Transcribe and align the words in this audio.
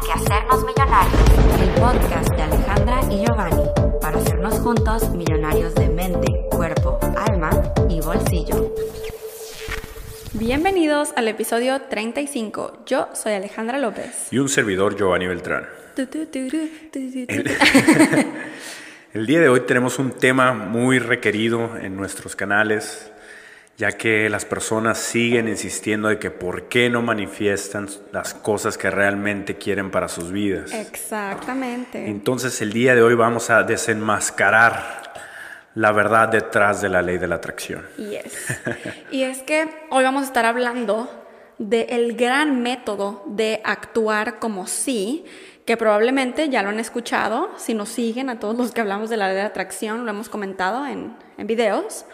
Hay 0.00 0.06
que 0.06 0.12
hacernos 0.12 0.64
millonarios. 0.64 1.14
El 1.60 1.68
podcast 1.80 2.30
de 2.30 2.42
Alejandra 2.42 3.00
y 3.10 3.24
Giovanni 3.24 3.64
para 4.00 4.18
hacernos 4.18 4.54
juntos 4.60 5.10
millonarios 5.10 5.74
de 5.74 5.88
mente, 5.88 6.26
cuerpo, 6.50 6.98
alma 7.16 7.50
y 7.88 8.00
bolsillo. 8.00 8.74
Bienvenidos 10.32 11.12
al 11.16 11.28
episodio 11.28 11.82
35. 11.82 12.84
Yo 12.86 13.08
soy 13.12 13.34
Alejandra 13.34 13.78
López. 13.78 14.28
Y 14.30 14.38
un 14.38 14.48
servidor, 14.48 14.96
Giovanni 14.96 15.26
Beltrán. 15.26 15.66
Tu, 15.94 16.06
tu, 16.06 16.24
tu, 16.26 16.38
el 19.12 19.26
día 19.26 19.40
de 19.40 19.48
hoy 19.50 19.60
tenemos 19.66 19.98
un 19.98 20.12
tema 20.12 20.54
muy 20.54 20.98
requerido 20.98 21.76
en 21.76 21.96
nuestros 21.96 22.36
canales, 22.36 23.12
ya 23.80 23.92
que 23.92 24.28
las 24.28 24.44
personas 24.44 24.98
siguen 24.98 25.48
insistiendo 25.48 26.08
de 26.08 26.18
que 26.18 26.30
por 26.30 26.68
qué 26.68 26.90
no 26.90 27.00
manifiestan 27.00 27.88
las 28.12 28.34
cosas 28.34 28.76
que 28.76 28.90
realmente 28.90 29.56
quieren 29.56 29.90
para 29.90 30.08
sus 30.08 30.30
vidas. 30.30 30.70
Exactamente. 30.74 32.06
Entonces 32.06 32.60
el 32.60 32.74
día 32.74 32.94
de 32.94 33.00
hoy 33.00 33.14
vamos 33.14 33.48
a 33.48 33.62
desenmascarar 33.62 35.14
la 35.74 35.92
verdad 35.92 36.28
detrás 36.28 36.82
de 36.82 36.90
la 36.90 37.00
ley 37.00 37.16
de 37.16 37.26
la 37.26 37.36
atracción. 37.36 37.86
Yes. 37.96 38.36
Y 39.12 39.22
es 39.22 39.42
que 39.44 39.66
hoy 39.88 40.04
vamos 40.04 40.24
a 40.24 40.26
estar 40.26 40.44
hablando 40.44 41.08
del 41.56 42.14
gran 42.16 42.62
método 42.62 43.24
de 43.28 43.62
actuar 43.64 44.40
como 44.40 44.66
sí, 44.66 45.24
que 45.64 45.78
probablemente 45.78 46.50
ya 46.50 46.62
lo 46.62 46.68
han 46.68 46.80
escuchado, 46.80 47.48
si 47.56 47.72
nos 47.72 47.88
siguen 47.88 48.28
a 48.28 48.38
todos 48.38 48.58
los 48.58 48.72
que 48.72 48.82
hablamos 48.82 49.08
de 49.08 49.16
la 49.16 49.28
ley 49.28 49.36
de 49.36 49.42
atracción, 49.42 50.04
lo 50.04 50.10
hemos 50.10 50.28
comentado 50.28 50.86
en, 50.86 51.16
en 51.38 51.46
videos. 51.46 52.04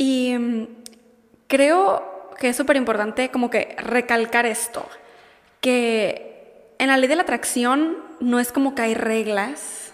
Y 0.00 0.34
mm, 0.34 0.66
creo 1.46 2.30
que 2.38 2.48
es 2.48 2.56
súper 2.56 2.76
importante 2.76 3.30
como 3.30 3.50
que 3.50 3.76
recalcar 3.76 4.46
esto, 4.46 4.88
que 5.60 6.72
en 6.78 6.88
la 6.88 6.96
ley 6.96 7.06
de 7.06 7.16
la 7.16 7.22
atracción 7.22 7.98
no 8.18 8.40
es 8.40 8.50
como 8.50 8.74
que 8.74 8.80
hay 8.80 8.94
reglas, 8.94 9.92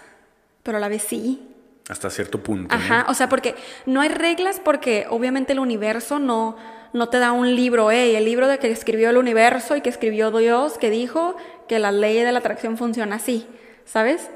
pero 0.63 0.77
a 0.77 0.79
la 0.79 0.87
vez 0.87 1.03
sí. 1.03 1.45
Hasta 1.89 2.09
cierto 2.09 2.41
punto. 2.41 2.73
¿no? 2.73 2.81
Ajá, 2.81 3.05
o 3.09 3.13
sea, 3.13 3.27
porque 3.27 3.55
no 3.85 3.99
hay 3.99 4.07
reglas 4.07 4.61
porque 4.63 5.07
obviamente 5.09 5.51
el 5.51 5.59
universo 5.59 6.19
no, 6.19 6.55
no 6.93 7.09
te 7.09 7.19
da 7.19 7.33
un 7.33 7.53
libro, 7.53 7.91
hey, 7.91 8.15
el 8.15 8.23
libro 8.23 8.47
de 8.47 8.59
que 8.59 8.71
escribió 8.71 9.09
el 9.09 9.17
universo 9.17 9.75
y 9.75 9.81
que 9.81 9.89
escribió 9.89 10.31
Dios, 10.31 10.77
que 10.77 10.89
dijo 10.89 11.35
que 11.67 11.79
la 11.79 11.91
ley 11.91 12.15
de 12.15 12.31
la 12.31 12.39
atracción 12.39 12.77
funciona 12.77 13.17
así, 13.17 13.45
¿sabes? 13.83 14.29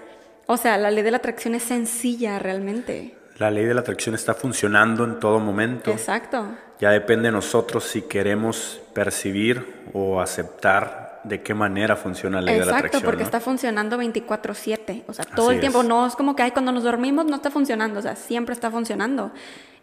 O 0.48 0.58
sea, 0.58 0.78
la 0.78 0.92
ley 0.92 1.04
de 1.04 1.12
la 1.12 1.18
atracción 1.18 1.56
es 1.56 1.64
sencilla 1.64 2.40
realmente. 2.40 3.21
La 3.38 3.50
ley 3.50 3.66
de 3.66 3.74
la 3.74 3.82
atracción 3.82 4.16
está 4.16 4.34
funcionando 4.34 5.04
en 5.04 5.20
todo 5.20 5.40
momento. 5.40 5.92
Exacto. 5.92 6.46
Ya 6.80 6.92
depende 6.92 7.28
de 7.30 7.32
nosotros 7.32 7.84
si 7.86 8.04
queremos 8.04 8.82
percibir 8.94 9.84
o 9.94 10.20
aceptar 10.22 11.22
de 11.24 11.42
qué 11.42 11.54
manera 11.54 11.96
funciona 11.96 12.38
la 12.38 12.46
ley 12.46 12.54
de 12.56 12.60
la 12.62 12.66
Exacto, 12.66 12.88
atracción. 12.88 13.04
porque 13.04 13.20
¿no? 13.24 13.26
está 13.26 13.40
funcionando 13.40 13.98
24/7, 13.98 15.04
o 15.08 15.14
sea, 15.14 15.26
todo 15.26 15.48
Así 15.50 15.56
el 15.56 15.60
tiempo, 15.62 15.82
es. 15.82 15.88
no 15.88 16.08
es 16.08 16.16
como 16.16 16.36
que 16.36 16.44
ay, 16.44 16.52
cuando 16.52 16.72
nos 16.72 16.84
dormimos 16.84 17.26
no 17.26 17.36
está 17.36 17.52
funcionando, 17.52 18.00
o 18.00 18.02
sea, 18.02 18.16
siempre 18.16 18.54
está 18.54 18.72
funcionando. 18.72 19.32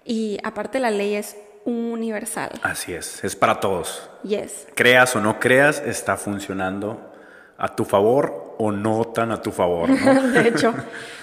Y 0.04 0.38
aparte 0.42 0.80
la 0.80 0.90
ley 0.90 1.14
es 1.14 1.36
universal. 1.64 2.50
Así 2.62 2.92
es, 2.94 3.22
es 3.24 3.36
para 3.36 3.60
todos. 3.60 4.10
Yes. 4.24 4.66
Creas 4.74 5.14
o 5.16 5.20
no 5.20 5.38
creas, 5.38 5.80
está 5.84 6.16
funcionando 6.16 7.12
a 7.56 7.74
tu 7.74 7.84
favor 7.84 8.54
o 8.58 8.72
no 8.72 9.04
tan 9.04 9.30
a 9.32 9.40
tu 9.42 9.52
favor. 9.52 9.88
¿no? 9.90 10.22
de 10.30 10.48
hecho. 10.48 10.74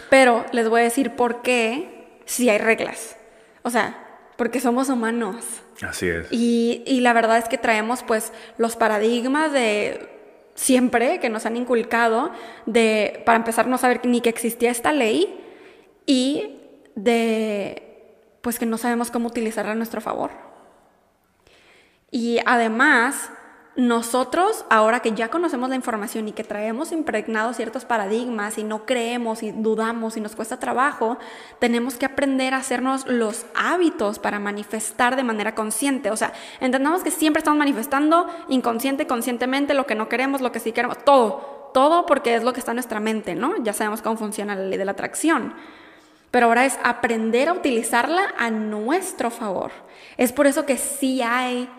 Pero 0.09 0.45
les 0.51 0.69
voy 0.69 0.81
a 0.81 0.83
decir 0.83 1.15
por 1.15 1.41
qué 1.41 1.94
si 2.25 2.49
hay 2.49 2.57
reglas. 2.57 3.15
O 3.63 3.69
sea, 3.69 3.97
porque 4.35 4.59
somos 4.59 4.89
humanos. 4.89 5.43
Así 5.81 6.07
es. 6.07 6.27
Y, 6.31 6.83
y 6.85 7.01
la 7.01 7.13
verdad 7.13 7.37
es 7.37 7.47
que 7.47 7.57
traemos 7.57 8.03
pues 8.03 8.31
los 8.57 8.75
paradigmas 8.75 9.51
de 9.51 10.09
siempre 10.55 11.19
que 11.19 11.29
nos 11.29 11.45
han 11.45 11.57
inculcado 11.57 12.31
de, 12.65 13.21
para 13.25 13.37
empezar, 13.37 13.67
no 13.67 13.77
saber 13.77 14.01
ni 14.05 14.21
que 14.21 14.29
existía 14.29 14.71
esta 14.71 14.91
ley 14.91 15.39
y 16.05 16.59
de, 16.95 18.15
pues 18.41 18.57
que 18.57 18.65
no 18.65 18.77
sabemos 18.77 19.11
cómo 19.11 19.27
utilizarla 19.27 19.73
a 19.73 19.75
nuestro 19.75 20.01
favor. 20.01 20.31
Y 22.09 22.39
además, 22.45 23.29
nosotros, 23.75 24.63
ahora 24.69 25.01
que 25.01 25.11
ya 25.11 25.29
conocemos 25.29 25.69
la 25.69 25.75
información 25.75 26.29
y 26.29 26.31
que 26.31 26.45
traemos 26.45 26.93
impregnados 26.93 27.57
ciertos 27.57 27.83
paradigmas 27.83 28.57
y 28.57 28.63
no 28.63 28.85
creemos 28.85 29.43
y 29.43 29.51
dudamos 29.51 30.15
y 30.15 30.21
nos 30.21 30.33
cuesta 30.33 30.59
trabajo, 30.59 31.17
tenemos 31.59 31.95
que 31.95 32.05
aprender 32.05 32.53
a 32.53 32.57
hacernos 32.57 33.05
los 33.05 33.45
hábitos 33.53 34.17
para 34.17 34.39
manifestar 34.39 35.17
de 35.17 35.23
manera 35.23 35.55
consciente. 35.55 36.09
O 36.09 36.15
sea, 36.15 36.31
entendamos 36.61 37.03
que 37.03 37.11
siempre 37.11 37.39
estamos 37.39 37.59
manifestando 37.59 38.27
inconsciente, 38.47 39.07
conscientemente 39.07 39.73
lo 39.73 39.85
que 39.85 39.95
no 39.95 40.07
queremos, 40.07 40.39
lo 40.39 40.53
que 40.53 40.61
sí 40.61 40.71
queremos, 40.71 41.03
todo, 41.03 41.71
todo 41.73 42.05
porque 42.05 42.35
es 42.35 42.43
lo 42.43 42.53
que 42.53 42.61
está 42.61 42.71
en 42.71 42.77
nuestra 42.77 43.01
mente, 43.01 43.35
¿no? 43.35 43.61
Ya 43.61 43.73
sabemos 43.73 44.01
cómo 44.01 44.15
funciona 44.15 44.55
la 44.55 44.63
ley 44.63 44.77
de 44.77 44.85
la 44.85 44.93
atracción. 44.93 45.53
Pero 46.31 46.47
ahora 46.47 46.65
es 46.65 46.79
aprender 46.81 47.49
a 47.49 47.53
utilizarla 47.53 48.33
a 48.37 48.49
nuestro 48.51 49.31
favor. 49.31 49.71
Es 50.15 50.31
por 50.31 50.47
eso 50.47 50.65
que 50.65 50.77
sí 50.77 51.21
hay 51.21 51.69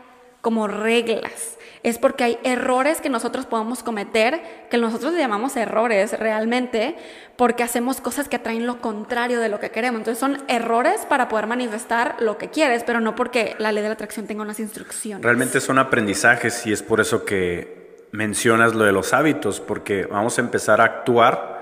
como 0.41 0.69
reglas. 0.69 1.59
Es 1.83 1.99
porque 1.99 2.25
hay 2.25 2.39
errores 2.43 3.01
que 3.01 3.09
nosotros 3.09 3.47
podemos 3.47 3.85
cometer, 3.85 4.41
que 4.71 4.77
nosotros 4.77 5.15
llamamos 5.15 5.57
errores 5.57 6.19
realmente, 6.19 6.97
porque 7.37 7.63
hacemos 7.63 8.01
cosas 8.01 8.29
que 8.29 8.37
atraen 8.37 8.67
lo 8.67 8.81
contrario 8.81 9.39
de 9.39 9.49
lo 9.49 9.61
que 9.61 9.71
queremos. 9.71 10.01
Entonces 10.01 10.19
son 10.19 10.43
errores 10.49 11.07
para 11.09 11.29
poder 11.29 11.47
manifestar 11.47 12.17
lo 12.19 12.39
que 12.39 12.49
quieres, 12.51 12.83
pero 12.83 13.01
no 13.01 13.15
porque 13.15 13.55
la 13.59 13.71
ley 13.71 13.83
de 13.83 13.89
la 13.89 13.95
atracción 13.95 14.27
tenga 14.27 14.43
unas 14.43 14.59
instrucciones. 14.59 15.23
Realmente 15.23 15.61
son 15.61 15.79
aprendizajes 15.79 16.67
y 16.67 16.73
es 16.73 16.83
por 16.83 17.01
eso 17.01 17.25
que 17.25 18.07
mencionas 18.11 18.75
lo 18.75 18.85
de 18.85 18.93
los 18.93 19.13
hábitos, 19.13 19.61
porque 19.61 20.07
vamos 20.07 20.39
a 20.39 20.41
empezar 20.41 20.81
a 20.81 20.85
actuar 20.85 21.56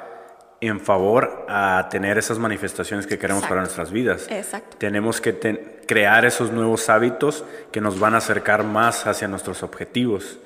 en 0.61 0.81
favor 0.81 1.45
a 1.49 1.89
tener 1.91 2.17
esas 2.17 2.39
manifestaciones 2.39 3.07
que 3.07 3.19
queremos 3.19 3.43
para 3.45 3.61
Exacto. 3.63 3.77
nuestras 3.83 3.93
vidas. 3.93 4.27
Exacto. 4.31 4.77
Tenemos 4.79 5.21
que 5.21 5.33
ten- 5.33 5.61
crear 5.87 6.25
esos 6.25 6.51
nuevos 6.53 6.89
hábitos 6.89 7.45
que 7.73 7.81
nos 7.81 7.99
van 8.01 8.15
a 8.15 8.19
acercar 8.19 8.65
más 8.65 9.07
hacia 9.07 9.29
nuestros 9.29 9.63
objetivos 9.63 10.39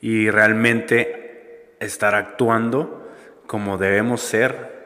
y 0.00 0.30
realmente 0.30 1.76
estar 1.80 2.14
actuando 2.14 3.08
como 3.46 3.78
debemos 3.78 4.20
ser, 4.22 4.80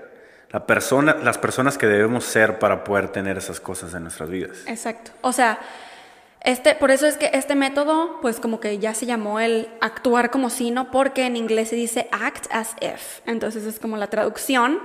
la 0.51 0.67
persona, 0.67 1.17
las 1.23 1.39
personas 1.39 1.77
que 1.79 1.87
debemos 1.87 2.25
ser 2.25 2.59
para 2.59 2.85
poder 2.85 3.09
tener 3.09 3.37
esas 3.39 3.61
cosas 3.61 3.93
en 3.95 4.03
nuestras 4.05 4.29
vidas. 4.31 4.62
Exacto. 4.67 5.11
O 5.23 5.33
sea, 5.33 5.59
este, 6.44 6.75
por 6.75 6.91
eso 6.91 7.06
es 7.06 7.16
que 7.16 7.31
este 7.32 7.55
método, 7.55 8.21
pues 8.21 8.38
como 8.38 8.60
que 8.60 8.78
ya 8.78 8.94
se 8.94 9.06
llamó 9.06 9.41
el 9.41 9.69
actuar 9.81 10.31
como 10.31 10.50
si, 10.50 10.71
¿no? 10.71 10.91
Porque 10.91 11.25
en 11.25 11.37
inglés 11.37 11.71
se 11.71 11.77
dice 11.77 12.09
act 12.12 12.47
as 12.50 12.77
if. 12.81 13.21
Entonces 13.27 13.65
es 13.65 13.81
como 13.81 13.97
la 13.97 14.09
traducción, 14.09 14.78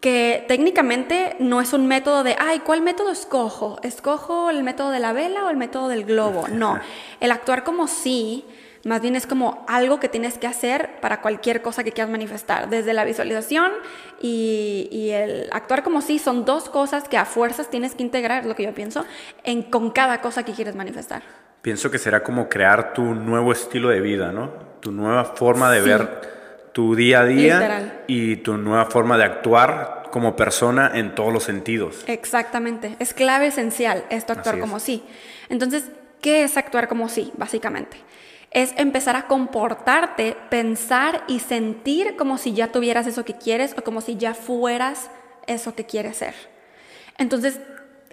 que 0.00 0.44
técnicamente 0.46 1.34
no 1.40 1.60
es 1.60 1.72
un 1.72 1.88
método 1.88 2.22
de, 2.22 2.36
ay, 2.38 2.60
¿cuál 2.60 2.82
método 2.82 3.10
escojo? 3.10 3.80
¿Escojo 3.82 4.50
el 4.50 4.62
método 4.62 4.90
de 4.90 5.00
la 5.00 5.12
vela 5.12 5.44
o 5.44 5.50
el 5.50 5.56
método 5.56 5.88
del 5.88 6.04
globo? 6.04 6.46
No, 6.48 6.78
el 7.18 7.32
actuar 7.32 7.64
como 7.64 7.88
si, 7.88 8.44
más 8.86 9.02
bien 9.02 9.16
es 9.16 9.26
como 9.26 9.64
algo 9.68 9.98
que 10.00 10.08
tienes 10.08 10.38
que 10.38 10.46
hacer 10.46 11.00
para 11.00 11.20
cualquier 11.20 11.60
cosa 11.60 11.82
que 11.84 11.92
quieras 11.92 12.10
manifestar, 12.10 12.68
desde 12.70 12.92
la 12.94 13.04
visualización 13.04 13.72
y, 14.20 14.88
y 14.92 15.10
el 15.10 15.48
actuar 15.52 15.82
como 15.82 16.00
si 16.00 16.18
son 16.18 16.44
dos 16.44 16.68
cosas 16.68 17.08
que 17.08 17.16
a 17.18 17.24
fuerzas 17.24 17.68
tienes 17.68 17.94
que 17.94 18.02
integrar, 18.02 18.42
es 18.42 18.46
lo 18.46 18.54
que 18.54 18.62
yo 18.62 18.72
pienso, 18.74 19.04
en, 19.44 19.62
con 19.62 19.90
cada 19.90 20.20
cosa 20.20 20.44
que 20.44 20.52
quieres 20.52 20.74
manifestar. 20.74 21.22
Pienso 21.62 21.90
que 21.90 21.98
será 21.98 22.22
como 22.22 22.48
crear 22.48 22.92
tu 22.92 23.02
nuevo 23.02 23.50
estilo 23.52 23.88
de 23.88 24.00
vida, 24.00 24.30
¿no? 24.30 24.52
Tu 24.80 24.92
nueva 24.92 25.24
forma 25.24 25.70
de 25.72 25.82
Sí. 25.82 25.88
ver 25.88 26.36
tu 26.72 26.94
día 26.94 27.20
a 27.20 27.24
día 27.24 27.54
Literal. 27.54 28.02
y 28.06 28.36
tu 28.36 28.56
nueva 28.56 28.84
forma 28.86 29.16
de 29.18 29.24
actuar 29.24 30.04
como 30.12 30.36
persona 30.36 30.92
en 30.94 31.14
todos 31.14 31.32
los 31.32 31.42
sentidos. 31.42 32.04
Exactamente, 32.06 32.94
es 33.00 33.14
clave 33.14 33.46
esencial 33.48 34.04
esto 34.10 34.32
actuar 34.32 34.56
es. 34.56 34.60
como 34.60 34.78
sí. 34.78 35.02
Entonces, 35.48 35.90
¿qué 36.20 36.44
es 36.44 36.56
actuar 36.56 36.86
como 36.86 37.08
sí, 37.08 37.32
básicamente? 37.36 37.96
Es 38.56 38.72
empezar 38.78 39.16
a 39.16 39.26
comportarte, 39.26 40.34
pensar 40.48 41.24
y 41.28 41.40
sentir 41.40 42.16
como 42.16 42.38
si 42.38 42.54
ya 42.54 42.72
tuvieras 42.72 43.06
eso 43.06 43.22
que 43.22 43.34
quieres 43.34 43.74
o 43.76 43.84
como 43.84 44.00
si 44.00 44.16
ya 44.16 44.32
fueras 44.32 45.10
eso 45.46 45.74
que 45.74 45.84
quieres 45.84 46.16
ser. 46.16 46.32
Entonces, 47.18 47.60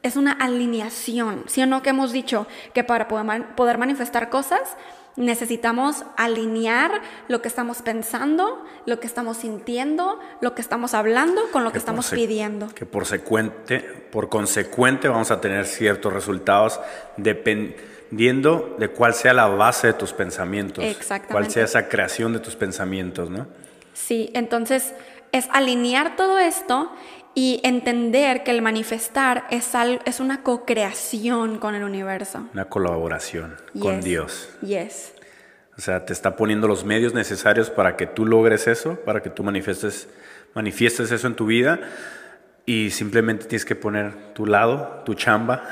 es 0.02 0.18
una 0.18 0.34
alineación, 0.34 1.46
¿sí 1.48 1.64
o 1.64 1.66
no? 1.66 1.82
Que 1.82 1.92
hemos 1.92 2.12
dicho 2.12 2.46
que 2.74 2.84
para 2.84 3.08
poder, 3.08 3.24
man- 3.24 3.54
poder 3.56 3.78
manifestar 3.78 4.30
cosas 4.30 4.76
necesitamos 5.16 6.04
alinear 6.18 6.92
lo 7.30 7.42
que 7.42 7.48
estamos 7.48 7.82
pensando, 7.82 8.66
lo 8.86 9.00
que 9.00 9.08
estamos 9.08 9.38
sintiendo, 9.38 10.20
lo 10.42 10.56
que 10.56 10.62
estamos 10.62 10.94
hablando 10.94 11.42
con 11.54 11.64
lo 11.64 11.72
que, 11.72 11.78
estamos 11.78 12.10
pidiendo. 12.10 12.68
Que 12.76 12.86
por, 12.86 13.06
secuente, 13.06 13.80
por 13.80 14.28
consecuente 14.28 15.08
vamos 15.08 15.32
a 15.32 15.40
tener 15.40 15.68
ciertos 15.68 16.12
resultados 16.12 16.82
dependiendo 17.16 17.93
de 18.18 18.90
cuál 18.90 19.14
sea 19.14 19.34
la 19.34 19.48
base 19.48 19.88
de 19.88 19.94
tus 19.94 20.14
pensamientos. 20.14 20.84
Exactamente. 20.84 21.32
Cuál 21.32 21.50
sea 21.52 21.64
esa 21.66 21.88
creación 21.90 22.34
de 22.34 22.40
tus 22.40 22.56
pensamientos, 22.56 23.30
¿no? 23.30 23.48
Sí, 23.94 24.30
entonces 24.34 24.94
es 25.32 25.48
alinear 25.52 26.16
todo 26.16 26.40
esto 26.40 26.92
y 27.36 27.60
entender 27.64 28.44
que 28.44 28.52
el 28.52 28.62
manifestar 28.62 29.46
es, 29.50 29.74
al- 29.76 30.02
es 30.06 30.20
una 30.20 30.44
co-creación 30.44 31.58
con 31.58 31.74
el 31.76 31.84
universo. 31.84 32.48
Una 32.54 32.66
colaboración 32.66 33.56
con. 33.80 34.02
Dios. 34.02 34.50
Yes. 34.62 35.14
O 35.76 35.82
sea, 35.82 36.06
te 36.06 36.14
está 36.14 36.36
poniendo 36.36 36.68
los 36.68 36.86
medios 36.86 37.16
necesarios 37.16 37.72
para 37.72 37.96
que 37.98 38.06
tú 38.06 38.28
logres 38.28 38.68
eso, 38.68 38.96
para 39.06 39.24
que 39.24 39.32
tú 39.32 39.44
manifiestes, 39.44 40.08
manifiestes 40.54 41.12
eso 41.12 41.26
en 41.26 41.36
tu 41.36 41.48
vida. 41.48 41.80
Y 42.66 42.92
simplemente 42.92 43.46
tienes 43.46 43.66
que 43.66 43.76
poner 43.76 44.34
tu 44.34 44.46
lado, 44.46 45.02
tu 45.06 45.16
chamba, 45.16 45.64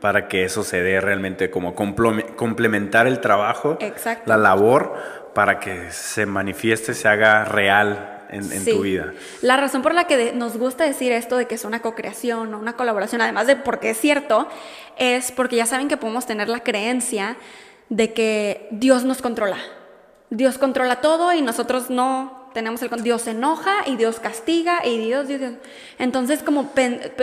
para 0.00 0.28
que 0.28 0.44
eso 0.44 0.64
se 0.64 0.82
dé 0.82 0.98
realmente 1.00 1.50
como 1.50 1.74
complementar 1.74 3.06
el 3.06 3.20
trabajo, 3.20 3.78
la 4.24 4.38
labor, 4.38 4.94
para 5.34 5.60
que 5.60 5.90
se 5.90 6.24
manifieste, 6.24 6.94
se 6.94 7.06
haga 7.06 7.44
real 7.44 8.24
en, 8.30 8.64
tu 8.64 8.82
vida. 8.82 9.12
La 9.42 9.56
razón 9.56 9.82
por 9.82 9.94
la 9.94 10.04
que 10.04 10.32
nos 10.32 10.56
gusta 10.56 10.84
decir 10.84 11.12
esto 11.12 11.36
de 11.36 11.46
que 11.46 11.54
es 11.54 11.64
una 11.64 11.80
co-creación 11.80 12.54
o 12.54 12.58
una 12.58 12.74
colaboración, 12.74 13.20
además 13.20 13.46
de 13.46 13.56
porque 13.56 13.90
es 13.90 13.98
cierto, 13.98 14.48
es 14.96 15.32
porque 15.32 15.56
ya 15.56 15.66
saben 15.66 15.88
que 15.88 15.96
podemos 15.96 16.26
tener 16.26 16.48
la 16.48 16.60
creencia 16.60 17.36
de 17.88 18.14
que 18.14 18.68
Dios 18.70 19.04
nos 19.04 19.20
controla. 19.20 19.58
Dios 20.30 20.56
controla 20.56 21.02
todo 21.02 21.34
y 21.34 21.42
nosotros 21.42 21.90
no 21.90 22.41
tenemos 22.52 22.82
el 22.82 23.02
Dios 23.02 23.22
se 23.22 23.32
enoja 23.32 23.86
y 23.86 23.96
Dios 23.96 24.20
castiga 24.20 24.86
y 24.86 24.98
Dios, 24.98 25.28
Dios, 25.28 25.40
Dios. 25.40 25.52
Entonces, 25.98 26.42
como 26.42 26.72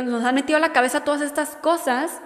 nos 0.04 0.24
han 0.24 0.36
metido 0.36 0.58
a 0.58 0.60
la 0.60 0.74
cabeza 0.74 1.04
todas 1.04 1.22
estas 1.22 1.50
cosas, 1.58 2.20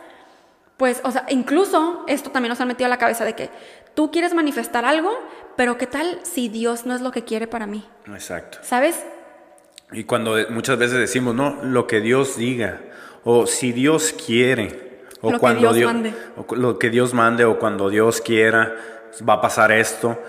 pues, 0.78 1.02
o 1.04 1.12
sea, 1.12 1.26
incluso 1.30 2.04
esto 2.08 2.32
también 2.32 2.50
nos 2.50 2.62
ha 2.62 2.66
metido 2.66 2.88
a 2.88 2.90
la 2.90 2.98
cabeza 2.98 3.26
de 3.26 3.34
que 3.34 3.50
tú 3.94 4.12
quieres 4.12 4.34
manifestar 4.34 4.86
algo, 4.86 5.18
pero 5.56 5.78
¿qué 5.78 5.88
tal 5.88 6.20
si 6.24 6.50
Dios 6.50 6.86
no 6.86 6.96
es 6.96 7.02
lo 7.02 7.12
que 7.12 7.24
quiere 7.24 7.48
para 7.48 7.68
mí? 7.68 7.86
Exacto. 8.08 8.58
¿Sabes? 8.64 9.06
Y 9.92 10.06
cuando 10.06 10.36
muchas 10.50 10.78
veces 10.78 10.98
decimos, 10.98 11.36
no, 11.36 11.64
lo 11.64 11.86
que 11.86 12.02
Dios 12.02 12.38
diga, 12.38 12.82
o 13.24 13.46
si 13.46 13.72
Dios 13.72 14.14
quiere, 14.14 15.04
o 15.22 15.32
lo 15.32 15.40
cuando 15.40 15.70
que 15.70 15.78
Dios, 15.78 15.94
mande. 15.94 16.14
O 16.36 16.56
lo 16.56 16.80
que 16.80 16.90
Dios 16.90 17.14
mande, 17.14 17.46
o 17.46 17.60
cuando 17.60 17.90
Dios 17.90 18.20
quiera, 18.22 18.76
va 19.28 19.34
a 19.36 19.42
pasar 19.42 19.72
esto. 19.72 20.20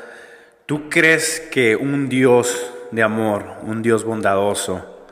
¿Tú 0.66 0.88
crees 0.88 1.40
que 1.50 1.76
un 1.76 2.08
Dios 2.08 2.72
de 2.90 3.02
amor, 3.02 3.44
un 3.64 3.82
Dios 3.82 4.04
bondadoso, 4.04 5.06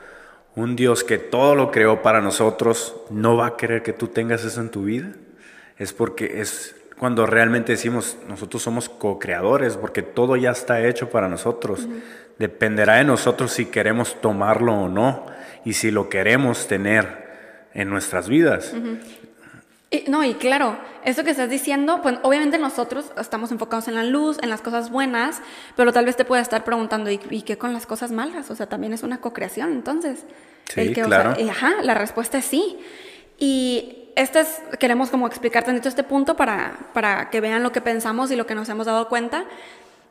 un 0.55 0.75
Dios 0.75 1.03
que 1.03 1.19
todo 1.19 1.53
lo 1.53 1.69
creó 1.69 2.01
para 2.01 2.21
nosotros, 2.21 2.95
no 3.11 3.37
va 3.37 3.47
a 3.47 3.57
querer 3.57 3.83
que 3.83 3.93
tú 3.93 4.07
tengas 4.07 4.43
eso 4.43 4.61
en 4.61 4.69
tu 4.69 4.85
vida? 4.85 5.11
Es 5.77 5.93
porque 5.93 6.41
es 6.41 6.75
cuando 6.97 7.25
realmente 7.25 7.73
decimos, 7.73 8.17
nosotros 8.27 8.63
somos 8.63 8.89
co-creadores, 8.89 9.77
porque 9.77 10.01
todo 10.01 10.37
ya 10.37 10.51
está 10.51 10.83
hecho 10.87 11.09
para 11.09 11.27
nosotros. 11.27 11.87
Dependerá 12.39 12.95
de 12.95 13.03
nosotros 13.03 13.51
si 13.51 13.65
queremos 13.65 14.19
tomarlo 14.21 14.73
o 14.73 14.89
no, 14.89 15.25
y 15.65 15.73
si 15.73 15.91
lo 15.91 16.09
queremos 16.09 16.67
tener 16.67 17.69
en 17.73 17.89
nuestras 17.89 18.27
vidas. 18.29 18.73
No, 20.07 20.23
y 20.23 20.33
claro, 20.33 20.77
eso 21.03 21.23
que 21.23 21.31
estás 21.31 21.49
diciendo, 21.49 22.01
pues 22.01 22.15
obviamente 22.23 22.57
nosotros 22.57 23.11
estamos 23.19 23.51
enfocados 23.51 23.87
en 23.87 23.95
la 23.95 24.03
luz, 24.03 24.39
en 24.41 24.49
las 24.49 24.61
cosas 24.61 24.89
buenas, 24.89 25.41
pero 25.75 25.93
tal 25.93 26.05
vez 26.05 26.15
te 26.15 26.25
pueda 26.25 26.41
estar 26.41 26.63
preguntando, 26.63 27.11
¿y, 27.11 27.17
qué 27.17 27.57
con 27.57 27.73
las 27.73 27.85
cosas 27.85 28.11
malas? 28.11 28.49
O 28.49 28.55
sea, 28.55 28.67
también 28.67 28.93
es 28.93 29.03
una 29.03 29.19
co-creación, 29.19 29.71
entonces. 29.71 30.25
Sí, 30.65 30.93
claro. 30.93 31.35
ajá, 31.49 31.81
la 31.83 31.93
respuesta 31.93 32.39
es 32.39 32.45
sí. 32.45 32.79
Y 33.37 34.09
este 34.15 34.39
es, 34.41 34.61
queremos 34.79 35.09
como 35.09 35.27
explicar 35.27 35.63
tantito 35.63 35.89
este 35.89 36.03
punto 36.03 36.35
para, 36.35 36.89
para 36.93 37.29
que 37.29 37.41
vean 37.41 37.61
lo 37.61 37.71
que 37.71 37.81
pensamos 37.81 38.31
y 38.31 38.35
lo 38.35 38.47
que 38.47 38.55
nos 38.55 38.69
hemos 38.69 38.85
dado 38.85 39.09
cuenta, 39.09 39.45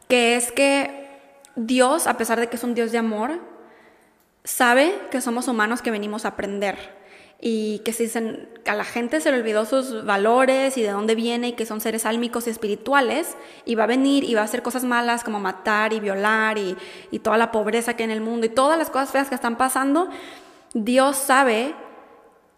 que 0.09 0.37
es 0.37 0.53
que 0.53 1.09
Dios, 1.57 2.07
a 2.07 2.17
pesar 2.17 2.39
de 2.39 2.49
que 2.49 2.57
es 2.57 2.63
un 2.63 2.75
Dios 2.75 2.93
de 2.93 2.99
amor, 2.99 3.41
sabe 4.45 4.95
que 5.11 5.21
somos 5.21 5.49
humanos 5.49 5.83
que 5.83 5.91
venimos 5.91 6.25
a 6.25 6.29
aprender 6.29 7.02
y 7.45 7.81
que 7.81 7.93
si 7.93 8.09
a 8.67 8.75
la 8.75 8.85
gente 8.85 9.21
se 9.21 9.33
le 9.33 9.39
olvidó 9.39 9.65
sus 9.65 10.05
valores 10.05 10.79
y 10.79 10.83
de 10.83 10.91
dónde 10.91 11.17
viene 11.17 11.49
y 11.49 11.53
que 11.55 11.67
son 11.67 11.81
seres 11.81 12.07
álmicos 12.07 12.47
y 12.47 12.51
espirituales 12.51 13.37
y 13.65 13.75
va 13.75 13.83
a 13.83 13.89
venir 13.89 14.23
y 14.23 14.35
va 14.35 14.43
a 14.43 14.45
hacer 14.45 14.63
cosas 14.63 14.85
malas 14.85 15.25
como 15.25 15.41
matar 15.41 15.93
y 15.93 15.99
violar 15.99 16.57
y, 16.57 16.77
y 17.11 17.19
toda 17.19 17.37
la 17.39 17.51
pobreza 17.51 17.97
que 17.97 18.05
hay 18.05 18.11
en 18.11 18.17
el 18.17 18.21
mundo 18.21 18.47
y 18.47 18.49
todas 18.49 18.79
las 18.79 18.91
cosas 18.91 19.11
feas 19.11 19.29
que 19.29 19.35
están 19.35 19.57
pasando, 19.57 20.09
Dios 20.73 21.17
sabe 21.17 21.75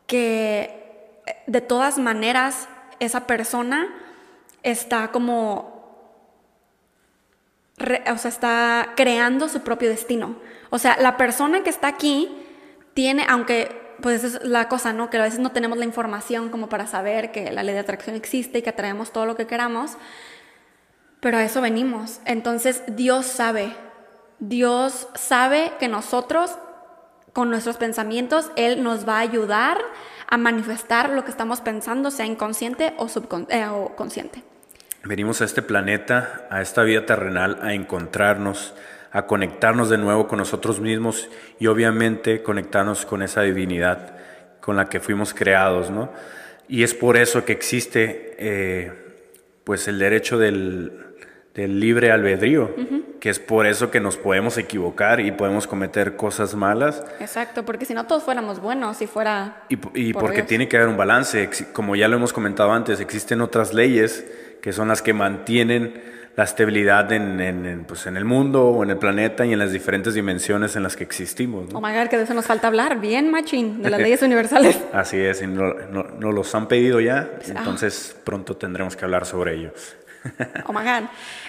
que 0.06 1.22
de 1.46 1.62
todas 1.62 1.98
maneras 1.98 2.69
esa 3.00 3.26
persona 3.26 3.88
está 4.62 5.12
como, 5.12 6.12
o 7.80 8.19
sea, 8.19 8.28
está 8.28 8.92
creando 8.96 9.48
su 9.48 9.62
propio 9.62 9.88
destino. 9.88 10.37
O 10.69 10.78
sea, 10.78 10.98
la 11.00 11.16
persona 11.16 11.62
que 11.62 11.70
está 11.70 11.88
aquí 11.88 12.28
tiene, 12.92 13.25
aunque 13.26 13.83
pues 14.00 14.25
es 14.25 14.43
la 14.44 14.69
cosa, 14.69 14.93
¿no? 14.93 15.11
Que 15.11 15.19
a 15.19 15.23
veces 15.23 15.41
no 15.41 15.52
tenemos 15.52 15.79
la 15.79 15.85
información 15.85 16.49
como 16.49 16.69
para 16.69 16.87
saber 16.87 17.32
que 17.32 17.50
la 17.52 17.62
ley 17.62 17.75
de 17.75 17.81
atracción 17.81 18.17
existe 18.17 18.58
y 18.58 18.62
que 18.62 18.70
atraemos 18.70 19.12
todo 19.12 19.26
lo 19.26 19.37
que 19.37 19.46
queramos, 19.46 19.93
pero 21.20 21.38
a 21.38 21.44
eso 21.44 21.61
venimos. 21.61 22.20
Entonces 22.25 22.82
Dios 22.88 23.26
sabe, 23.26 23.75
Dios 24.38 25.08
sabe 25.14 25.73
que 25.79 25.88
nosotros, 25.88 26.58
con 27.32 27.50
nuestros 27.50 27.76
pensamientos, 27.76 28.50
Él 28.56 28.82
nos 28.82 29.08
va 29.08 29.19
a 29.19 29.20
ayudar 29.20 29.79
a 30.26 30.37
manifestar 30.37 31.11
lo 31.11 31.25
que 31.25 31.31
estamos 31.31 31.61
pensando, 31.61 32.11
sea 32.11 32.26
inconsciente 32.26 32.94
o, 32.99 33.08
eh, 33.49 33.67
consciente. 33.97 34.43
Venimos 35.05 35.40
a 35.43 35.44
este 35.44 35.62
planeta, 35.62 36.47
a 36.50 36.62
esta 36.62 36.82
vida 36.82 37.05
terrenal, 37.05 37.58
a 37.62 37.75
encontrarnos, 37.75 38.75
a 39.14 39.26
conectarnos 39.26 39.88
de 39.88 39.96
nuevo 39.96 40.26
con 40.26 40.38
nosotros 40.38 40.81
mismos 40.81 41.31
y 41.61 41.69
obviamente 41.69 42.43
conectarnos 42.43 43.06
con 43.06 43.22
esa 43.22 43.43
divinidad 43.43 44.16
con 44.61 44.76
la 44.76 44.88
que 44.88 44.99
fuimos 44.99 45.32
creados, 45.32 45.90
¿no? 45.90 46.11
Y 46.69 46.82
es 46.82 46.94
por 46.94 47.16
eso 47.16 47.44
que 47.44 47.52
existe 47.52 48.34
eh, 48.38 48.93
pues 49.62 49.87
el 49.87 50.00
derecho 50.00 50.37
del, 50.37 51.14
del 51.55 51.78
libre 51.78 52.11
albedrío, 52.11 52.75
que 53.20 53.31
es 53.31 53.38
por 53.38 53.66
eso 53.66 53.93
que 53.93 54.00
nos 54.00 54.16
podemos 54.16 54.58
equivocar 54.58 55.20
y 55.20 55.31
podemos 55.31 55.69
cometer 55.69 56.16
cosas 56.16 56.56
malas. 56.56 57.05
Exacto, 57.20 57.64
porque 57.64 57.84
si 57.84 57.94
no 57.94 58.06
todos 58.06 58.25
fuéramos 58.25 58.61
buenos, 58.61 58.96
si 58.96 59.06
fuera... 59.06 59.62
Y, 59.69 60.12
porque 60.12 60.43
tiene 60.43 60.66
que 60.66 60.76
haber 60.76 60.88
un 60.88 60.96
balance, 60.96 61.49
como 61.72 61.94
ya 61.94 62.08
lo 62.08 62.16
hemos 62.16 62.32
comentado 62.32 62.72
antes, 62.72 62.99
existen 62.99 63.40
otras 63.40 63.72
leyes 63.72 64.26
que 64.61 64.72
son 64.72 64.88
las 64.88 65.02
que 65.02 65.12
mantienen 65.12 66.02
la 66.36 66.44
estabilidad 66.44 67.12
en, 67.12 67.84
pues, 67.86 68.06
en 68.06 68.16
el 68.16 68.25
mundo 68.25 68.66
o 68.69 68.82
en 68.82 68.90
el 68.90 68.98
planeta 68.98 69.46
y 69.46 69.52
en 69.52 69.58
las 69.58 69.70
diferentes 69.70 70.14
dimensiones 70.14 70.75
en 70.75 70.82
las 70.82 70.96
que 70.96 71.04
existimos. 71.04 71.72
¿no? 71.72 71.78
Oh 71.78 71.81
my 71.81 71.92
God, 71.92 72.08
que 72.08 72.16
de 72.16 72.25
eso 72.25 72.34
nos 72.34 72.46
falta 72.46 72.66
hablar, 72.66 73.00
bien, 73.00 73.31
machín, 73.31 73.82
de 73.82 73.90
las 73.90 74.00
leyes 74.02 74.22
universales. 74.22 74.81
Así 74.92 75.19
es, 75.19 75.42
y 75.42 75.46
nos 75.46 75.75
no, 75.90 76.32
los 76.32 76.54
han 76.54 76.66
pedido 76.66 77.00
ya, 77.00 77.31
entonces 77.46 78.16
pronto 78.25 78.56
tendremos 78.56 78.96
que 78.96 79.04
hablar 79.04 79.26
sobre 79.26 79.54
ello. 79.54 79.72
Oh 80.66 80.72
my 80.72 80.81
God. 80.81 81.08